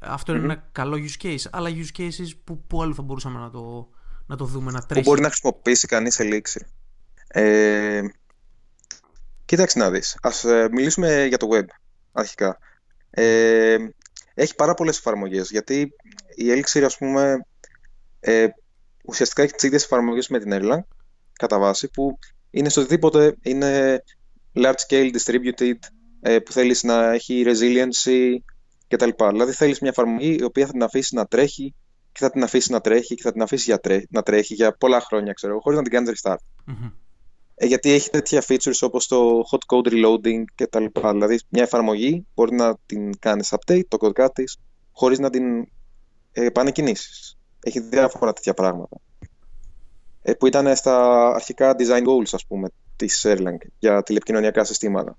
Αυτό 0.00 0.34
είναι 0.34 0.44
ένα 0.44 0.68
καλό 0.72 0.96
use 0.96 1.24
case. 1.26 1.44
Αλλά 1.50 1.70
use 1.70 2.00
cases 2.00 2.30
που, 2.44 2.66
που 2.66 2.82
άλλο 2.82 2.94
θα 2.94 3.02
μπορούσαμε 3.02 3.38
να 3.38 3.50
το, 3.50 3.88
να 4.26 4.36
το 4.36 4.44
δούμε, 4.44 4.70
να 4.70 4.80
τρέχει. 4.80 5.04
Που 5.04 5.10
μπορεί 5.10 5.20
να 5.22 5.28
χρησιμοποιήσει 5.28 5.86
κανείς 5.86 6.20
Elixir. 6.20 6.60
Ε, 7.28 8.02
κοίταξε 9.44 9.78
να 9.78 9.90
δεις. 9.90 10.18
Ας 10.22 10.44
ε, 10.44 10.68
μιλήσουμε 10.72 11.24
για 11.24 11.36
το 11.36 11.48
web 11.52 11.64
αρχικά. 12.12 12.58
Ε, 13.10 13.76
έχει 14.34 14.54
πάρα 14.54 14.74
πολλές 14.74 14.98
εφαρμογές, 14.98 15.50
γιατί 15.50 15.92
η 16.34 16.44
Elixir, 16.46 16.82
ας 16.82 16.96
πούμε, 16.96 17.46
ε, 18.20 18.46
ουσιαστικά 19.04 19.42
έχει 19.42 19.52
τις 19.52 19.62
ίδιες 19.62 19.84
εφαρμογές 19.84 20.28
με 20.28 20.38
την 20.38 20.50
Erlang, 20.52 20.84
κατά 21.32 21.58
βάση, 21.58 21.90
που 21.90 22.18
είναι 22.50 22.68
στο 22.68 22.80
οτιδήποτε 22.80 23.36
είναι 23.42 24.02
large 24.54 24.74
scale 24.88 25.10
distributed, 25.16 25.78
ε, 26.20 26.38
που 26.38 26.52
θέλεις 26.52 26.82
να 26.82 27.12
έχει 27.12 27.44
resiliency 27.46 28.36
κτλ. 28.90 29.10
Δηλαδή 29.28 29.52
θέλεις 29.52 29.80
μια 29.80 29.90
εφαρμογή 29.90 30.36
η 30.40 30.42
οποία 30.44 30.66
θα 30.66 30.72
την 30.72 30.82
αφήσει 30.82 31.14
να 31.14 31.26
τρέχει 31.26 31.74
και 32.12 32.18
θα 32.20 32.30
την 32.30 32.42
αφήσει 32.42 32.72
να 32.72 32.80
τρέχει 32.80 33.14
και 33.14 33.22
θα 33.22 33.32
την 33.32 33.42
αφήσει 33.42 33.74
να 34.10 34.22
τρέχει 34.22 34.54
για 34.54 34.72
πολλά 34.72 35.00
χρόνια, 35.00 35.32
ξέρω, 35.32 35.60
χωρίς 35.60 35.78
να 35.78 35.84
την 35.84 35.92
κάνεις 35.92 36.20
restart. 36.22 36.36
mm 36.66 36.92
ε, 37.62 37.66
γιατί 37.66 37.90
έχει 37.90 38.10
τέτοια 38.10 38.44
features 38.48 38.78
όπως 38.80 39.06
το 39.06 39.42
hot 39.50 39.74
code 39.74 39.92
reloading 39.92 40.44
και 40.54 40.66
τα 40.66 40.80
λοιπά. 40.80 41.12
Δηλαδή 41.12 41.40
μια 41.48 41.62
εφαρμογή 41.62 42.26
μπορεί 42.34 42.54
να 42.54 42.76
την 42.86 43.18
κάνεις 43.18 43.54
update, 43.54 43.84
το 43.88 43.96
κωδικά 43.96 44.30
τη, 44.30 44.44
χωρίς 44.92 45.18
να 45.18 45.30
την 45.30 45.60
ε, 46.32 46.44
επανεκκινήσεις. 46.44 47.38
Έχει 47.62 47.80
διάφορα 47.80 48.32
τέτοια 48.32 48.54
πράγματα. 48.54 48.96
Ε, 50.22 50.32
που 50.32 50.46
ήταν 50.46 50.76
στα 50.76 51.26
αρχικά 51.34 51.74
design 51.78 52.06
goals, 52.06 52.28
ας 52.32 52.46
πούμε, 52.46 52.68
της 52.96 53.26
Erlang 53.28 53.56
για 53.78 54.02
τηλεπικοινωνιακά 54.02 54.64
συστήματα. 54.64 55.18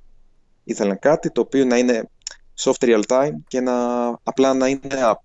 Ήθελαν 0.64 1.00
κάτι 1.00 1.32
το 1.32 1.42
οποίο 1.42 1.66
να 1.66 1.78
είναι 1.78 2.10
soft 2.60 2.84
real 2.84 3.02
time 3.08 3.34
και 3.48 3.62
να 3.62 4.08
απλά 4.24 4.54
να 4.54 4.68
είναι 4.68 4.90
app. 4.92 5.22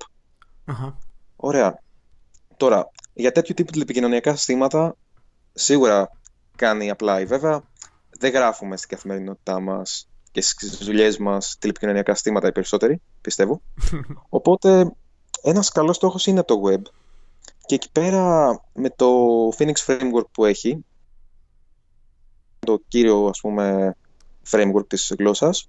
uh 0.67 0.93
Ωραία. 1.37 1.83
Τώρα, 2.57 2.91
για 3.13 3.33
τέτοιου 3.33 3.55
τύπου 3.55 3.73
τηλεπικοινωνιακά 3.73 4.37
συστήματα, 4.37 4.97
σίγουρα 5.53 6.11
κάνει 6.57 6.91
απλά. 6.91 7.27
Βέβαια, 7.27 7.63
δεν 8.19 8.33
γράφουμε 8.33 8.77
στην 8.77 8.89
καθημερινότητά 8.89 9.61
μας 9.61 10.09
και 10.33 10.41
στις 10.41 10.77
δουλειές 10.77 11.19
μας 11.19 11.57
τηλεπικοινωνιακά 11.59 12.15
συστήματα 12.15 12.49
οι 12.49 12.53
περισσότεροι, 12.53 13.01
πιστεύω. 13.21 13.61
Οπότε, 14.29 14.93
ένας 15.43 15.71
καλός 15.71 15.97
στόχος 15.97 16.27
είναι 16.27 16.43
το 16.43 16.63
web. 16.67 16.83
Και 17.67 17.75
εκεί 17.75 17.91
πέρα 17.93 18.47
με 18.73 18.91
το 18.91 19.09
Phoenix 19.59 19.75
Framework 19.87 20.27
που 20.33 20.45
έχει, 20.45 20.85
το 22.59 22.81
κύριο 22.89 23.27
ας 23.27 23.41
πούμε 23.41 23.97
framework 24.51 24.87
της 24.87 25.15
γλώσσας, 25.19 25.69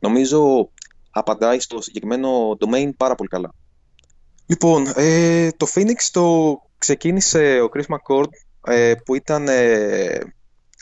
νομίζω 0.00 0.70
απαντάει 1.10 1.60
στο 1.60 1.80
συγκεκριμένο 1.80 2.56
domain 2.60 2.90
πάρα 2.96 3.14
πολύ 3.14 3.28
καλά. 3.28 3.54
Λοιπόν, 4.46 4.92
ε, 4.94 5.50
το 5.50 5.66
Phoenix 5.74 6.08
το 6.12 6.56
ξεκίνησε 6.78 7.60
ο 7.60 7.68
Chris 7.74 7.84
McCord 7.94 8.28
ε, 8.64 8.94
που 9.04 9.14
ήταν 9.14 9.48
ε, 9.48 10.18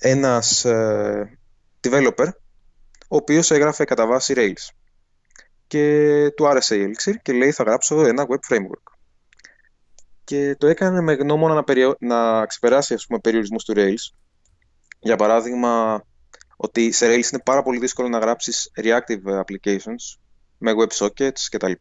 ένας 0.01 0.65
ε, 0.65 1.39
developer 1.81 2.29
ο 3.09 3.17
οποίος 3.17 3.51
έγραφε 3.51 3.85
κατά 3.85 4.07
βάση 4.07 4.35
Rails. 4.37 4.75
Και 5.67 6.33
του 6.37 6.49
άρεσε 6.49 6.77
η 6.77 6.87
Elixir 6.87 7.15
και 7.23 7.33
λέει 7.33 7.53
θα 7.53 7.63
γράψω 7.63 8.07
ένα 8.07 8.27
web 8.29 8.55
framework 8.55 8.99
και 10.29 10.57
το 10.59 10.67
έκανε 10.67 11.01
με 11.01 11.13
γνώμονα 11.13 11.55
να, 11.55 11.65
περιο... 11.65 11.97
να 12.01 12.47
ξεπεράσει 12.47 12.95
ας 12.95 13.07
πούμε, 13.07 13.19
περιορισμούς 13.19 13.65
του 13.65 13.73
Rails. 13.77 14.17
Για 15.01 15.17
παράδειγμα 15.17 16.03
ότι 16.61 16.93
σε 16.93 17.07
Rails 17.07 17.33
είναι 17.33 17.43
πάρα 17.45 17.63
πολύ 17.63 17.79
δύσκολο 17.79 18.09
να 18.09 18.19
γράψεις 18.19 18.71
reactive 18.77 19.41
applications 19.41 20.19
με 20.59 20.73
WebSockets 20.79 21.47
κτλ. 21.51 21.73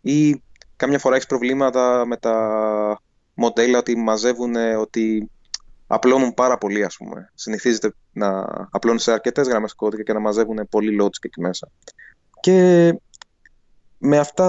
Ή 0.00 0.42
κάμια 0.76 0.98
φορά 0.98 1.14
έχεις 1.14 1.26
προβλήματα 1.26 2.04
με 2.06 2.16
τα 2.16 3.02
μοντέλα 3.34 3.78
ότι 3.78 3.96
μαζεύουν, 3.96 4.54
ότι 4.56 5.30
απλώνουν 5.86 6.34
πάρα 6.34 6.58
πολύ, 6.58 6.84
ας 6.84 6.96
πούμε. 6.96 7.30
Συνηθίζεται 7.34 7.94
να 8.12 8.44
απλώνουν 8.70 9.00
σε 9.00 9.12
αρκετές 9.12 9.48
γραμμές 9.48 9.74
κώδικα 9.74 10.02
και 10.02 10.12
να 10.12 10.20
μαζεύουν 10.20 10.68
πολύ 10.70 11.02
logic 11.02 11.24
εκεί 11.24 11.40
μέσα. 11.40 11.70
Και 12.40 12.94
με 13.98 14.18
αυτά 14.18 14.46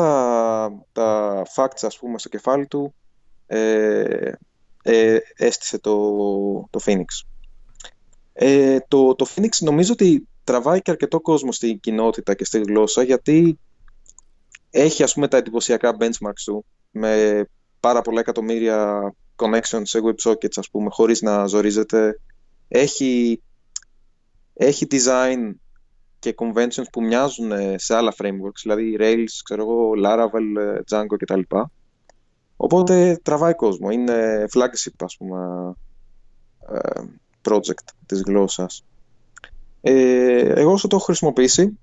τα 0.92 1.42
facts, 1.56 1.82
ας 1.82 1.98
πούμε, 1.98 2.20
στο 2.20 2.30
κεφάλι 2.30 2.68
του, 2.68 2.94
ε, 3.48 4.32
ε, 4.84 5.18
έστησε 5.36 5.80
το, 5.80 5.96
το 6.70 6.80
Phoenix. 6.86 7.31
Ε, 8.34 8.78
το, 8.88 9.16
το 9.16 9.26
Phoenix 9.36 9.50
νομίζω 9.60 9.94
ότι 9.94 10.28
τραβάει 10.44 10.82
και 10.82 10.92
αρκετό 10.92 11.22
κόσμο 11.22 11.52
στην 11.52 11.80
κοινότητα 11.80 12.34
και 12.34 12.46
στη 12.46 12.60
γλώσσα 12.60 13.04
γιατί 13.04 13.60
έχει 14.70 15.04
ας 15.04 15.14
πούμε 15.14 15.28
τα 15.28 15.38
εντυπωσιακά 15.38 15.96
benchmarks 16.00 16.44
του 16.46 16.66
με 16.92 17.46
πάρα 17.80 18.02
πολλά 18.02 18.20
εκατομμύρια 18.20 19.14
connections 19.36 19.82
σε 19.84 20.00
WebSockets 20.04 20.56
ας 20.56 20.70
πούμε 20.70 20.90
χωρίς 20.90 21.22
να 21.22 21.46
ζορίζεται. 21.46 22.20
Έχει, 22.68 23.42
έχει 24.54 24.88
design 24.92 25.54
και 26.20 26.36
conventions 26.38 26.86
που 26.92 27.04
μοιάζουν 27.04 27.52
σε 27.76 27.96
άλλα 27.96 28.14
frameworks, 28.18 28.62
δηλαδή 28.62 28.98
Rails, 29.00 29.40
ξέρω 29.44 29.62
εγώ, 29.62 29.92
Laravel, 30.06 30.78
Django 30.90 31.16
κτλ. 31.18 31.42
Οπότε 32.56 33.20
τραβάει 33.24 33.56
κόσμο, 33.56 33.90
είναι 33.90 34.46
flagship 34.54 34.96
ας 35.00 35.18
πούμε 35.18 35.38
ε, 36.74 37.02
project 37.50 37.88
της 38.06 38.22
γλώσσας. 38.22 38.84
Ε, 39.82 40.40
εγώ 40.40 40.72
όσο 40.72 40.88
το 40.88 40.96
έχω 40.96 41.06
χρησιμοποιήσει 41.06 41.80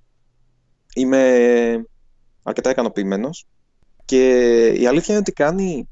είμαι 0.95 1.85
αρκετά 2.43 2.71
ικανοποιημένος 2.71 3.47
και 4.05 4.67
η 4.67 4.87
αλήθεια 4.87 5.07
είναι 5.09 5.19
ότι 5.19 5.33
κάνει 5.33 5.89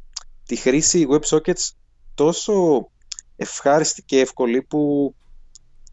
τη 0.47 0.57
χρήση 0.57 1.07
WebSockets 1.11 1.71
τόσο 2.15 2.89
ευχάριστη 3.37 4.03
και 4.03 4.21
εύκολη 4.21 4.63
που 4.63 5.15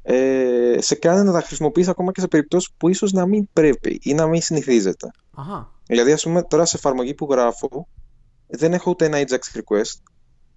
ε, 0.02 0.78
σε 0.80 0.96
κάνει 0.96 1.24
να 1.24 1.32
τα 1.32 1.42
χρησιμοποιείς 1.42 1.88
ακόμα 1.88 2.12
και 2.12 2.20
σε 2.22 2.28
περιπτώσεις 2.28 2.72
που 2.78 2.90
ίσως 2.90 3.12
να 3.12 3.26
μην 3.26 3.48
πρέπει 3.54 4.00
ή 4.04 4.14
να 4.14 4.28
μην 4.28 4.42
συνηθίζεται. 4.42 5.12
Αχα. 5.34 5.72
Δηλαδή, 5.86 6.12
ας 6.12 6.24
πούμε, 6.24 6.44
τώρα 6.44 6.66
σε 6.66 6.78
εφαρμογή 6.78 7.14
που 7.14 7.28
γράφω 7.32 7.88
δεν 8.48 8.74
έχω 8.74 8.90
ούτε 8.90 9.06
ένα 9.06 9.18
Ajax 9.18 9.60
request 9.60 10.02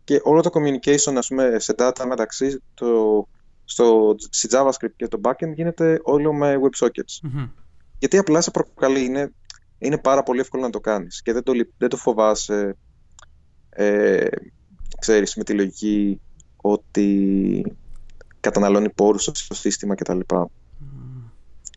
και 0.07 0.21
όλο 0.23 0.41
το 0.41 0.51
communication, 0.53 1.15
ας 1.17 1.29
πούμε, 1.29 1.59
σε 1.59 1.75
data 1.79 2.05
μεταξύ 2.09 2.63
το, 2.75 2.87
στο, 3.65 4.15
στη 4.31 4.49
JavaScript 4.51 4.93
και 4.97 5.09
το 5.09 5.21
backend 5.23 5.53
γίνεται 5.55 6.01
όλο 6.03 6.33
με 6.33 6.57
WebSockets. 6.63 7.19
Μμμ. 7.23 7.49
Γιατί 7.99 8.19
απλά 8.19 8.41
σε 8.41 8.51
προκαλεί, 8.51 9.05
είναι, 9.05 9.33
είναι 9.79 9.99
πάρα 9.99 10.23
πολύ 10.23 10.41
εύκολο 10.41 10.63
να 10.63 10.71
το 10.71 10.81
κάνεις 10.81 11.23
και 11.23 11.33
δεν 11.33 11.43
το, 11.43 11.53
λυ- 11.53 11.71
δεν 11.79 11.89
το 11.89 11.97
φοβάσαι, 11.97 12.77
ε, 13.71 14.27
ξέρεις, 14.99 15.35
με 15.35 15.45
τη 15.45 15.53
λογική 15.53 16.21
ότι 16.57 17.77
καταναλώνει 18.41 18.91
πόρους 18.91 19.31
στο 19.33 19.55
σύστημα 19.55 19.95
κτλ. 19.95 20.21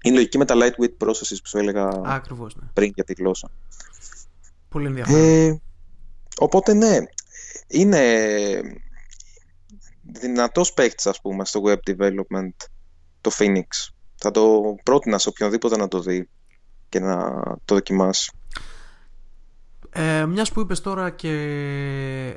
Είναι 0.04 0.16
λογική 0.16 0.38
με 0.38 0.46
τα 0.46 0.56
lightweight 0.56 1.06
processes 1.08 1.38
που 1.42 1.48
σου 1.48 1.58
έλεγα 1.58 2.02
Ακριβώς, 2.04 2.56
ναι. 2.56 2.68
πριν 2.74 2.92
για 2.96 3.04
τη 3.04 3.14
γλώσσα. 3.14 3.52
Πολύ 4.70 4.86
ενδιαφέρον. 4.86 5.22
Ε, 5.22 5.62
οπότε 6.40 6.74
ναι, 6.74 6.98
είναι 7.70 8.02
δυνατός 10.02 10.74
παίκτης 10.74 11.08
ας 11.08 11.22
πούμε 11.22 11.46
στο 11.46 11.62
web 11.66 11.90
development 11.90 12.56
το 13.22 13.32
Phoenix. 13.38 13.94
Θα 14.16 14.32
το 14.32 14.76
πρότεινα 14.84 15.18
σε 15.18 15.30
οποιονδήποτε 15.30 15.78
να 15.78 15.88
το 15.88 16.00
δει 16.00 16.30
και 16.90 17.00
να 17.00 17.42
το 17.66 17.76
δοκιμάσει. 17.76 18.32
Ε, 19.90 20.26
μιας 20.26 20.52
που 20.52 20.60
είπες 20.60 20.82
τώρα 20.82 21.10
και 21.10 21.32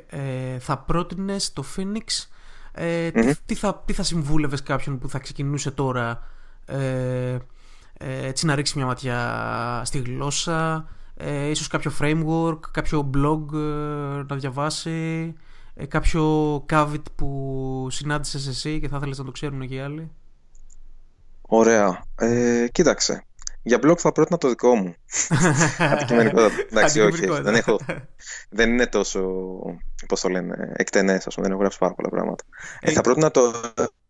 ε, 0.07 0.59
θα 0.59 0.77
πρότεινες 0.77 1.53
το 1.53 1.63
Phoenix, 1.75 2.27
ε, 2.71 3.11
τι, 3.11 3.25
Μμμ. 3.25 3.31
τι 3.45 3.55
θα, 3.55 3.83
τι 3.85 3.93
θα 3.93 4.03
συμβούλευες 4.03 4.63
κάποιον 4.63 4.99
που 4.99 5.09
θα 5.09 5.19
ξεκινούσε 5.19 5.71
τώρα 5.71 6.27
ε, 6.65 7.37
ε, 7.97 8.27
έτσι 8.27 8.45
να 8.45 8.55
ρίξει 8.55 8.77
μια 8.77 8.85
ματιά 8.85 9.81
στη 9.85 9.99
γλώσσα, 9.99 10.87
ε, 11.15 11.49
ίσως 11.49 11.67
κάποιο 11.67 11.91
framework, 11.99 12.59
κάποιο 12.71 13.09
blog 13.13 13.53
ε, 13.53 14.23
να 14.27 14.35
διαβάσει, 14.35 15.33
ε, 15.73 15.85
κάποιο 15.85 16.55
Kavit 16.69 17.03
που 17.15 17.87
συνάντησες 17.89 18.47
εσύ 18.47 18.79
και 18.79 18.87
θα 18.87 18.97
ήθελες 18.97 19.17
να 19.17 19.25
το 19.25 19.31
ξέρουν 19.31 19.67
και 19.67 19.75
οι 19.75 19.79
άλλοι. 19.79 20.11
Ωραία. 21.41 22.03
Ε, 22.15 22.67
κοίταξε. 22.71 23.25
Για 23.65 23.79
blog 23.83 23.97
θα 23.97 24.11
πρότεινα 24.11 24.37
το 24.37 24.49
δικό 24.49 24.75
μου. 24.75 24.95
Αντικειμενικότατα. 25.77 26.55
Εντάξει, 26.71 26.99
όχι. 26.99 27.07
Αντικειμενικότατα. 27.07 27.51
Δεν, 27.51 27.55
έχω, 27.55 27.79
δεν 28.57 28.69
είναι 28.69 28.87
τόσο, 28.87 29.21
πώς 30.07 30.21
το 30.21 30.29
λένε, 30.29 30.71
εκτενές, 30.75 31.27
ας 31.27 31.33
πούμε. 31.33 31.45
Δεν 31.45 31.51
έχω 31.51 31.59
γράψει 31.59 31.77
πάρα 31.77 31.93
πολλά 31.93 32.09
πράγματα. 32.09 32.43
Ε, 32.79 32.91
θα 32.91 33.01
πρότεινα 33.01 33.31
το, 33.31 33.51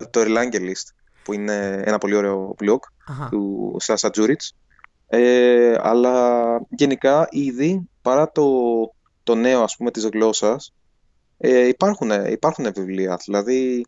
το 0.09 0.21
Erlangelist, 0.21 0.87
που 1.23 1.33
είναι 1.33 1.81
ένα 1.85 1.97
πολύ 1.97 2.15
ωραίο 2.15 2.55
blog 2.59 2.79
Αχα. 3.07 3.29
του 3.29 3.75
Σάσα 3.79 4.09
Τζούριτς. 4.09 4.55
Ε, 5.07 5.75
αλλά 5.81 6.43
γενικά 6.69 7.27
ήδη 7.31 7.89
παρά 8.01 8.31
το, 8.31 8.45
το 9.23 9.35
νέο 9.35 9.63
ας 9.63 9.75
πούμε 9.75 9.91
της 9.91 10.05
γλώσσας 10.05 10.73
ε, 11.37 11.67
υπάρχουν, 11.67 12.11
υπάρχουν 12.29 12.71
βιβλία. 12.75 13.19
Δηλαδή 13.25 13.85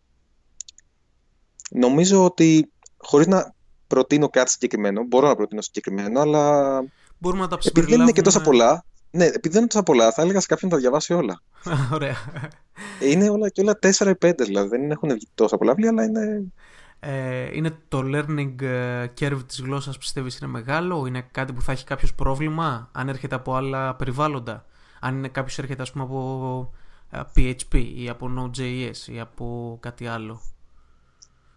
νομίζω 1.71 2.23
ότι 2.23 2.71
χωρίς 2.97 3.27
να 3.27 3.53
προτείνω 3.87 4.29
κάτι 4.29 4.51
συγκεκριμένο, 4.51 5.03
μπορώ 5.03 5.27
να 5.27 5.35
προτείνω 5.35 5.61
συγκεκριμένο, 5.61 6.19
αλλά 6.19 6.83
Μπορούμε 7.17 7.41
να 7.41 7.47
τα 7.47 7.57
επειδή 7.63 7.91
δεν 7.91 8.01
είναι 8.01 8.11
και 8.11 8.21
τόσα 8.21 8.37
συμπεριλάβουμε- 8.39 8.73
πολλά, 8.75 8.85
ναι, 9.11 9.25
επειδή 9.25 9.49
δεν 9.49 9.57
είναι 9.59 9.67
τόσα 9.67 9.83
πολλά, 9.83 10.11
θα 10.11 10.21
έλεγα 10.21 10.39
σε 10.39 10.47
κάποιον 10.47 10.71
να 10.71 10.75
τα 10.75 10.81
διαβάσει 10.81 11.13
όλα. 11.13 11.41
Ωραία. 11.93 12.15
Είναι 13.01 13.29
όλα 13.29 13.49
και 13.49 13.61
όλα 13.61 13.79
4 13.81 14.07
ή 14.07 14.25
5, 14.25 14.31
δηλαδή 14.37 14.67
δεν 14.67 14.91
έχουν 14.91 15.09
βγει 15.13 15.27
τόσα 15.35 15.57
πολλά 15.57 15.73
βιβλία, 15.73 15.89
αλλά 15.89 16.03
είναι 16.03 16.21
Ε, 16.21 16.43
είναι 17.53 17.77
το 17.87 17.99
learning 17.99 18.61
ε, 18.61 19.05
curve 19.19 19.41
της 19.47 19.61
γλώσσας 19.61 19.97
πιστεύεις 19.97 20.37
είναι 20.37 20.51
μεγάλο, 20.51 21.05
είναι 21.05 21.27
κάτι 21.31 21.53
που 21.53 21.61
θα 21.61 21.71
έχει 21.71 21.85
κάποιος 21.85 22.13
πρόβλημα 22.13 22.89
αν 22.91 23.09
έρχεται 23.09 23.35
από 23.35 23.55
άλλα 23.55 23.95
περιβάλλοντα, 23.95 24.65
αν 24.99 25.17
είναι 25.17 25.27
κάποιος 25.27 25.57
έρχεται 25.57 25.81
ας 25.81 25.91
πούμε 25.91 26.03
από 26.03 26.71
ε, 27.11 27.19
PHP 27.35 27.93
ή 27.95 28.09
από 28.09 28.29
Node.js 28.37 29.13
ή 29.13 29.19
από 29.19 29.77
κάτι 29.81 30.07
άλλο; 30.07 30.41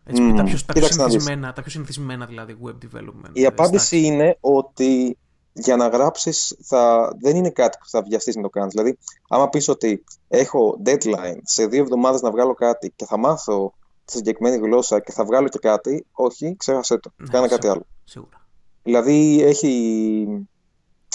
Έτσι, 0.05 0.23
Μμμ. 0.23 0.37
τα, 0.37 0.43
πιο, 0.45 0.59
τα, 0.67 0.73
πιο 0.73 0.73
Κοίταξε 0.73 0.99
να 0.99 1.05
δεις. 1.05 1.13
συνηθισμένα, 1.13 1.53
τα 1.53 1.63
πιο 1.63 1.71
συνηθισμένα 1.71 2.27
δηλαδή 2.27 2.57
web 2.65 2.85
development. 2.85 3.31
Η 3.33 3.43
ε, 3.43 3.47
απάντηση 3.47 4.01
stacks. 4.01 4.05
είναι 4.05 4.37
ότι 4.41 5.19
για 5.53 5.77
να 5.77 5.89
γράψεις 5.89 6.57
θα... 6.63 7.13
δεν 7.21 7.37
είναι 7.37 7.51
κάτι 7.51 7.79
που 7.81 7.89
θα 7.89 8.03
βιαστείς 8.03 8.37
να 8.37 8.43
το 8.43 8.49
κάνεις. 8.49 8.73
Δηλαδή, 8.73 8.99
άμα 9.29 9.49
πεις 9.49 9.69
ότι 9.69 10.05
έχω 10.29 10.81
deadline 10.85 11.39
σε 11.43 11.67
δύο 11.67 11.81
εβδομάδες 11.83 12.21
να 12.21 12.31
βγάλω 12.31 12.55
κάτι 12.55 12.93
και 12.97 13.05
θα 13.05 13.19
μάθω 13.19 13.73
τη 14.09 14.17
συγκεκριμένη 14.17 14.57
γλώσσα 14.57 15.01
και 15.01 15.13
θα 15.13 15.25
βγάλω 15.25 15.49
και 15.49 15.59
κάτι, 15.59 16.07
όχι, 16.13 16.57
ξέχασέ 16.57 16.99
το. 16.99 17.13
Ναι, 17.17 17.29
Κάνε 17.29 17.49
κάτι 17.49 17.63
σίγουρα, 17.63 17.73
άλλο. 17.73 17.87
Σίγουρα. 18.05 18.47
Δηλαδή, 18.83 19.43
έχει 19.43 20.27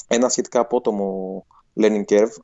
ένα 0.07 0.29
σχετικά 0.29 0.59
απότομο 0.59 1.45
learning 1.81 2.03
curve, 2.07 2.35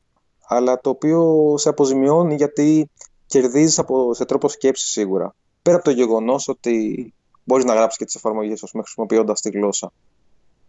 αλλά 0.48 0.82
το 0.82 0.90
οποίο 0.90 1.54
σε 1.58 1.70
αποζημιώνει 1.70 2.36
γιατί 2.36 2.90
κερδίζεις 3.26 3.80
από, 3.80 4.14
σε 4.14 4.26
τρόπο 4.26 4.48
σκέψης 4.50 4.90
σίγουρα. 4.90 5.36
Πέρα 5.62 5.76
από 5.76 5.86
το 5.86 5.92
γεγονός 5.92 6.48
ότι 6.48 7.14
μπορείς 7.44 7.66
να 7.66 7.74
γράψεις 7.74 7.98
και 7.98 8.06
τις 8.06 8.16
εφαρμογές 8.16 8.64
ας 8.64 8.72
πούμε, 8.72 8.84
χρησιμοποιώντας 8.84 9.42
τη 9.42 9.50
γλώσσα. 9.50 9.92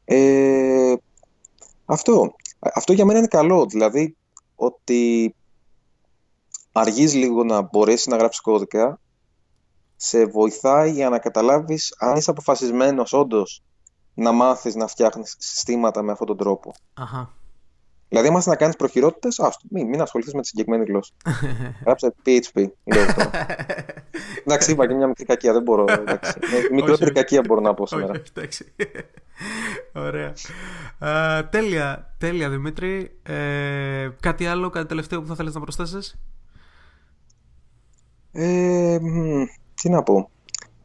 Ε, 0.04 0.94
αυτό. 1.84 2.34
Αυτό 2.58 2.92
για 2.92 3.04
μένα 3.04 3.18
είναι 3.18 3.28
καλό. 3.28 3.66
Δηλαδή 3.66 4.16
ότι 4.56 5.34
αργείς 6.72 7.14
λίγο 7.14 7.44
να 7.44 7.62
μπορέσεις 7.62 8.06
να 8.06 8.16
γράψεις 8.16 8.40
κώδικα 8.40 9.00
σε 10.02 10.24
βοηθάει 10.24 10.90
για 10.90 11.08
να 11.08 11.18
καταλάβεις 11.18 11.94
αν 11.98 12.16
είσαι 12.16 12.30
αποφασισμένος 12.30 13.12
όντως 13.12 13.62
να 14.14 14.32
μάθεις 14.32 14.74
να 14.74 14.86
φτιάχνεις 14.86 15.36
συστήματα 15.38 16.02
με 16.02 16.12
αυτόν 16.12 16.26
τον 16.26 16.36
τρόπο. 16.36 16.74
Αχα. 16.94 17.34
Δηλαδή, 18.08 18.28
άμα 18.28 18.36
θες 18.36 18.46
να 18.46 18.56
κάνεις 18.56 18.76
προχειρότητες, 18.76 19.40
άστο, 19.40 19.66
μην, 19.70 19.88
μην 19.88 20.00
ασχοληθείς 20.00 20.34
με 20.34 20.40
τη 20.40 20.46
συγκεκριμένη 20.46 20.84
γλώσσα. 20.84 21.12
Γράψε 21.84 22.14
PHP, 22.26 22.66
λέω 22.84 23.14
τώρα. 23.14 23.30
εντάξει, 24.44 24.70
είπα 24.70 24.86
και 24.86 24.94
μια 24.94 25.06
μικρή 25.06 25.24
κακία, 25.24 25.52
δεν 25.52 25.62
μπορώ. 25.62 25.84
Εντάξει. 25.88 26.32
Ε, 26.40 26.74
Μικρότερη 26.74 27.04
όχι. 27.04 27.12
κακία 27.12 27.42
μπορώ 27.46 27.60
να 27.60 27.74
πω 27.74 27.86
σήμερα. 27.86 28.10
Όχι, 28.10 28.22
εντάξει. 28.34 28.74
Ωραία. 29.92 30.32
Α, 30.98 31.48
τέλεια, 31.48 32.14
τέλεια 32.18 32.50
Δημήτρη. 32.50 33.18
Ε, 33.22 34.08
κάτι 34.20 34.46
άλλο, 34.46 34.70
κάτι 34.70 34.86
τελευταίο 34.86 35.20
που 35.20 35.26
θα 35.26 35.34
θέλεις 35.34 35.54
να 35.54 35.60
προσθέσεις; 35.60 36.20
Ε, 38.32 38.98
μ, 39.00 39.44
τι 39.80 39.88
να 39.88 40.02
πω. 40.02 40.30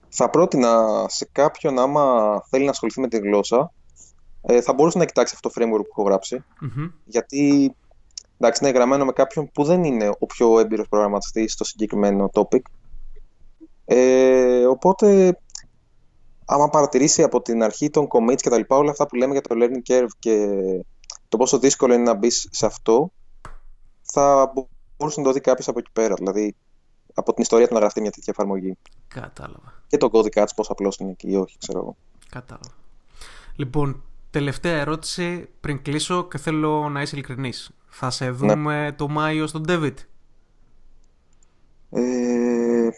Θα 0.10 0.30
πρότεινα 0.30 1.06
σε 1.08 1.30
κάποιον, 1.32 1.80
άμα 1.80 2.44
θέλει 2.50 2.64
να 2.64 2.70
ασχοληθεί 2.70 3.00
με 3.00 3.08
τη 3.08 3.18
γλώσσα, 3.18 3.74
ε, 4.42 4.62
θα 4.62 4.74
μπορούσε 4.74 4.98
να 4.98 5.06
κοιτάξει 5.06 5.34
αυτό 5.36 5.50
το 5.50 5.56
framework 5.58 5.82
που 5.82 5.90
έχω 5.90 6.04
γράψει. 6.04 6.44
Μμμ. 6.62 6.88
Γιατί 7.06 7.76
εντάξει, 8.38 8.64
είναι 8.64 8.74
γραμμένο 8.74 9.06
με 9.06 9.12
κάποιον 9.12 9.52
που 9.52 9.64
δεν 9.64 9.84
είναι 9.84 10.10
ο 10.20 10.26
πιο 10.26 10.60
έμπειρος 10.60 10.88
προγραμματιστής 10.88 11.54
στο 11.54 11.64
συγκεκριμένο 11.64 12.30
topic. 12.34 12.62
Ε, 13.86 14.66
οπότε, 14.66 15.40
άμα 16.46 16.70
παρατηρήσει 16.70 17.24
από 17.24 17.42
την 17.42 17.64
αρχή 17.64 17.90
των 17.90 18.08
commits 18.10 18.42
και 18.42 18.50
τα 18.50 18.58
λοιπά, 18.58 18.78
όλα 18.78 18.92
αυτά 18.92 19.08
που 19.08 19.16
λέμε 19.16 19.32
για 19.32 19.42
το 19.42 19.56
learning 19.60 19.92
curve 19.92 20.12
και 20.20 20.48
το 21.28 21.38
πόσο 21.38 21.60
δύσκολο 21.60 21.94
είναι 21.94 22.04
να 22.04 22.14
μπεις 22.14 22.48
σε 22.52 22.66
αυτό, 22.66 23.12
θα 24.02 24.54
μπορούσε 24.98 25.20
να 25.20 25.26
το 25.26 25.32
δει 25.32 25.40
κάποιος 25.40 25.68
από 25.68 25.80
εκεί 25.80 25.92
πέρα. 25.94 26.14
Δηλαδή, 26.14 26.56
από 27.16 27.34
την 27.34 27.42
ιστορία 27.44 27.68
του 27.68 27.74
να 27.74 27.80
γραφτεί 27.80 28.02
μια 28.02 28.12
τέτοια 28.12 28.34
εφαρμογή. 28.38 28.78
Κατάλαβα. 29.08 29.74
Και 29.88 29.98
τον 29.98 30.10
κώδικα 30.10 30.44
της, 30.44 30.54
πόσο 30.54 30.72
απλός 30.72 30.98
είναι 30.98 31.14
και 31.14 31.28
ή 31.30 31.36
όχι, 31.36 31.58
ξέρω 31.58 31.80
εγώ. 31.80 31.96
Κατάλαβα. 32.30 32.76
Λοιπόν, 33.56 34.04
τελευταία 34.30 34.80
ερώτηση 34.80 35.50
πριν 35.62 35.82
κλείσω 35.82 36.28
και 36.28 36.38
θέλω 36.38 36.90
να 36.90 37.02
είσαι 37.02 37.16
ειλικρινής. 37.16 37.72
Θα 37.88 38.10
σε 38.10 38.30
δούμε 38.30 38.94
το 38.98 39.08
Μάιο 39.08 39.48
στον 39.48 39.64
David; 39.68 39.94
Ε, 41.90 42.90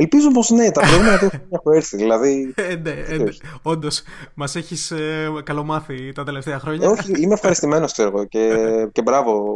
ελπίζω 0.00 0.30
πως 0.30 0.50
ναι, 0.50 0.70
τα 0.70 0.80
προηγούμενα 0.80 1.16
δύο 1.16 1.28
χρόνια 1.28 1.48
έχω 1.50 1.72
έρθει. 1.72 1.96
Δηλαδή, 1.96 2.54
Ε, 2.56 2.74
ναι, 2.74 2.90
ε, 2.90 3.16
ναι. 3.16 3.30
Όντως, 3.62 4.02
μας 4.34 4.56
έχεις 4.56 4.90
ε, 4.90 5.32
καλομάθει 5.44 6.12
τα 6.12 6.24
τελευταία 6.24 6.58
χρόνια. 6.58 6.86
Ε, 6.86 6.90
όχι, 6.90 7.22
είμαι 7.22 7.34
ευχαριστημένος, 7.34 7.92
ξέρω 7.92 8.08
εγώ, 8.08 8.24
και, 8.24 8.54
και 8.92 9.02
μπράβο 9.02 9.54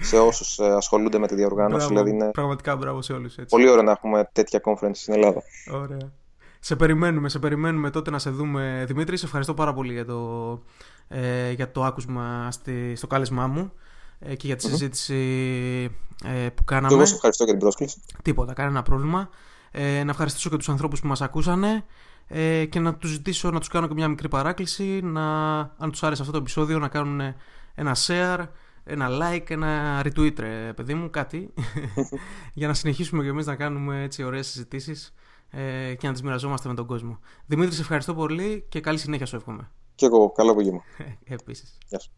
σε 0.00 0.18
όσους 0.18 0.58
ε, 0.58 0.64
ασχολούνται 0.66 1.18
με 1.18 1.26
τη 1.26 1.34
διοργάνωση. 1.34 1.86
Μπράβο, 1.86 1.88
Δηλαδή, 1.88 2.10
είναι 2.10 2.30
Πραγματικά 2.30 2.76
μπράβο 2.76 3.02
σε 3.02 3.12
όλους. 3.12 3.36
Έτσι. 3.36 3.56
πολύ 3.56 3.68
ωραίο 3.68 3.82
να 3.82 3.90
έχουμε 3.90 4.28
τέτοια 4.32 4.60
conference 4.64 4.90
στην 4.94 5.14
Ελλάδα. 5.14 5.42
Ωραία. 5.72 6.12
Σε 6.60 6.76
περιμένουμε, 6.76 7.28
σε 7.28 7.38
περιμένουμε 7.38 7.90
τότε 7.90 8.10
να 8.10 8.18
σε 8.18 8.30
δούμε, 8.30 8.84
Δημήτρη. 8.86 9.16
Σε 9.16 9.24
ευχαριστώ 9.24 9.54
πάρα 9.54 9.74
πολύ 9.74 9.92
για 9.92 10.04
το, 10.04 10.62
ε, 11.08 11.50
για 11.50 11.70
το 11.70 11.84
άκουσμα 11.84 12.48
στη, 12.50 12.92
στο 12.96 13.06
κάλεσμά 13.06 13.46
μου 13.46 13.72
ε, 14.18 14.34
και 14.34 14.46
για 14.46 14.56
τη 14.56 14.64
συζήτηση 14.64 15.14
ε, 16.24 16.48
που 16.48 16.64
Και 16.64 16.74
κάναμε. 16.74 16.94
εγώ 16.94 17.04
σε 17.04 17.14
ευχαριστώ 17.14 17.44
για 17.44 17.52
την 17.52 17.62
πρόσκληση. 17.62 18.00
Τίποτα, 18.22 18.52
κανένα 18.52 18.82
πρόβλημα. 18.82 19.28
Ε, 19.70 20.04
να 20.04 20.10
ευχαριστήσω 20.10 20.50
και 20.50 20.56
τους 20.56 20.68
ανθρώπους 20.68 21.00
που 21.00 21.06
μας 21.06 21.20
ακούσανε 21.20 21.84
ε, 22.26 22.64
και 22.64 22.80
να 22.80 22.94
τους 22.94 23.10
ζητήσω 23.10 23.50
να 23.50 23.58
τους 23.58 23.68
κάνω 23.68 23.86
και 23.86 23.94
μια 23.94 24.08
μικρή 24.08 24.28
παράκληση 24.28 25.00
να, 25.02 25.58
αν 25.58 25.90
τους 25.90 26.02
άρεσε 26.02 26.20
αυτό 26.20 26.32
το 26.32 26.38
επεισόδιο 26.38 26.78
να 26.78 26.88
κάνουν 26.88 27.34
ένα 27.74 27.96
share, 28.06 28.46
ένα 28.84 29.08
like, 29.10 29.50
ένα 29.50 30.02
retweet 30.04 30.38
ρε 30.38 30.72
παιδί 30.76 30.94
μου, 30.94 31.10
κάτι 31.10 31.54
για 32.54 32.66
να 32.66 32.74
συνεχίσουμε 32.74 33.22
και 33.22 33.28
εμείς 33.28 33.46
να 33.46 33.56
κάνουμε 33.56 34.02
έτσι 34.02 34.22
ωραίες 34.22 34.46
συζητήσεις 34.46 35.14
ε, 35.50 35.94
και 35.94 36.06
να 36.06 36.12
τις 36.12 36.22
μοιραζόμαστε 36.22 36.68
με 36.68 36.74
τον 36.74 36.86
κόσμο. 36.86 37.18
Δημήτρη, 37.46 37.74
σε 37.74 37.80
ευχαριστώ 37.80 38.14
πολύ 38.14 38.66
και 38.68 38.80
καλή 38.80 38.98
συνέχεια 38.98 39.26
σου 39.26 39.36
εύχομαι. 39.36 39.70
Και 39.94 40.06
εγώ, 40.06 40.30
καλό 40.30 40.50
απόγευμα. 40.50 40.82
Επίσης. 41.24 41.78
Γεια 41.88 41.98
σου. 41.98 42.10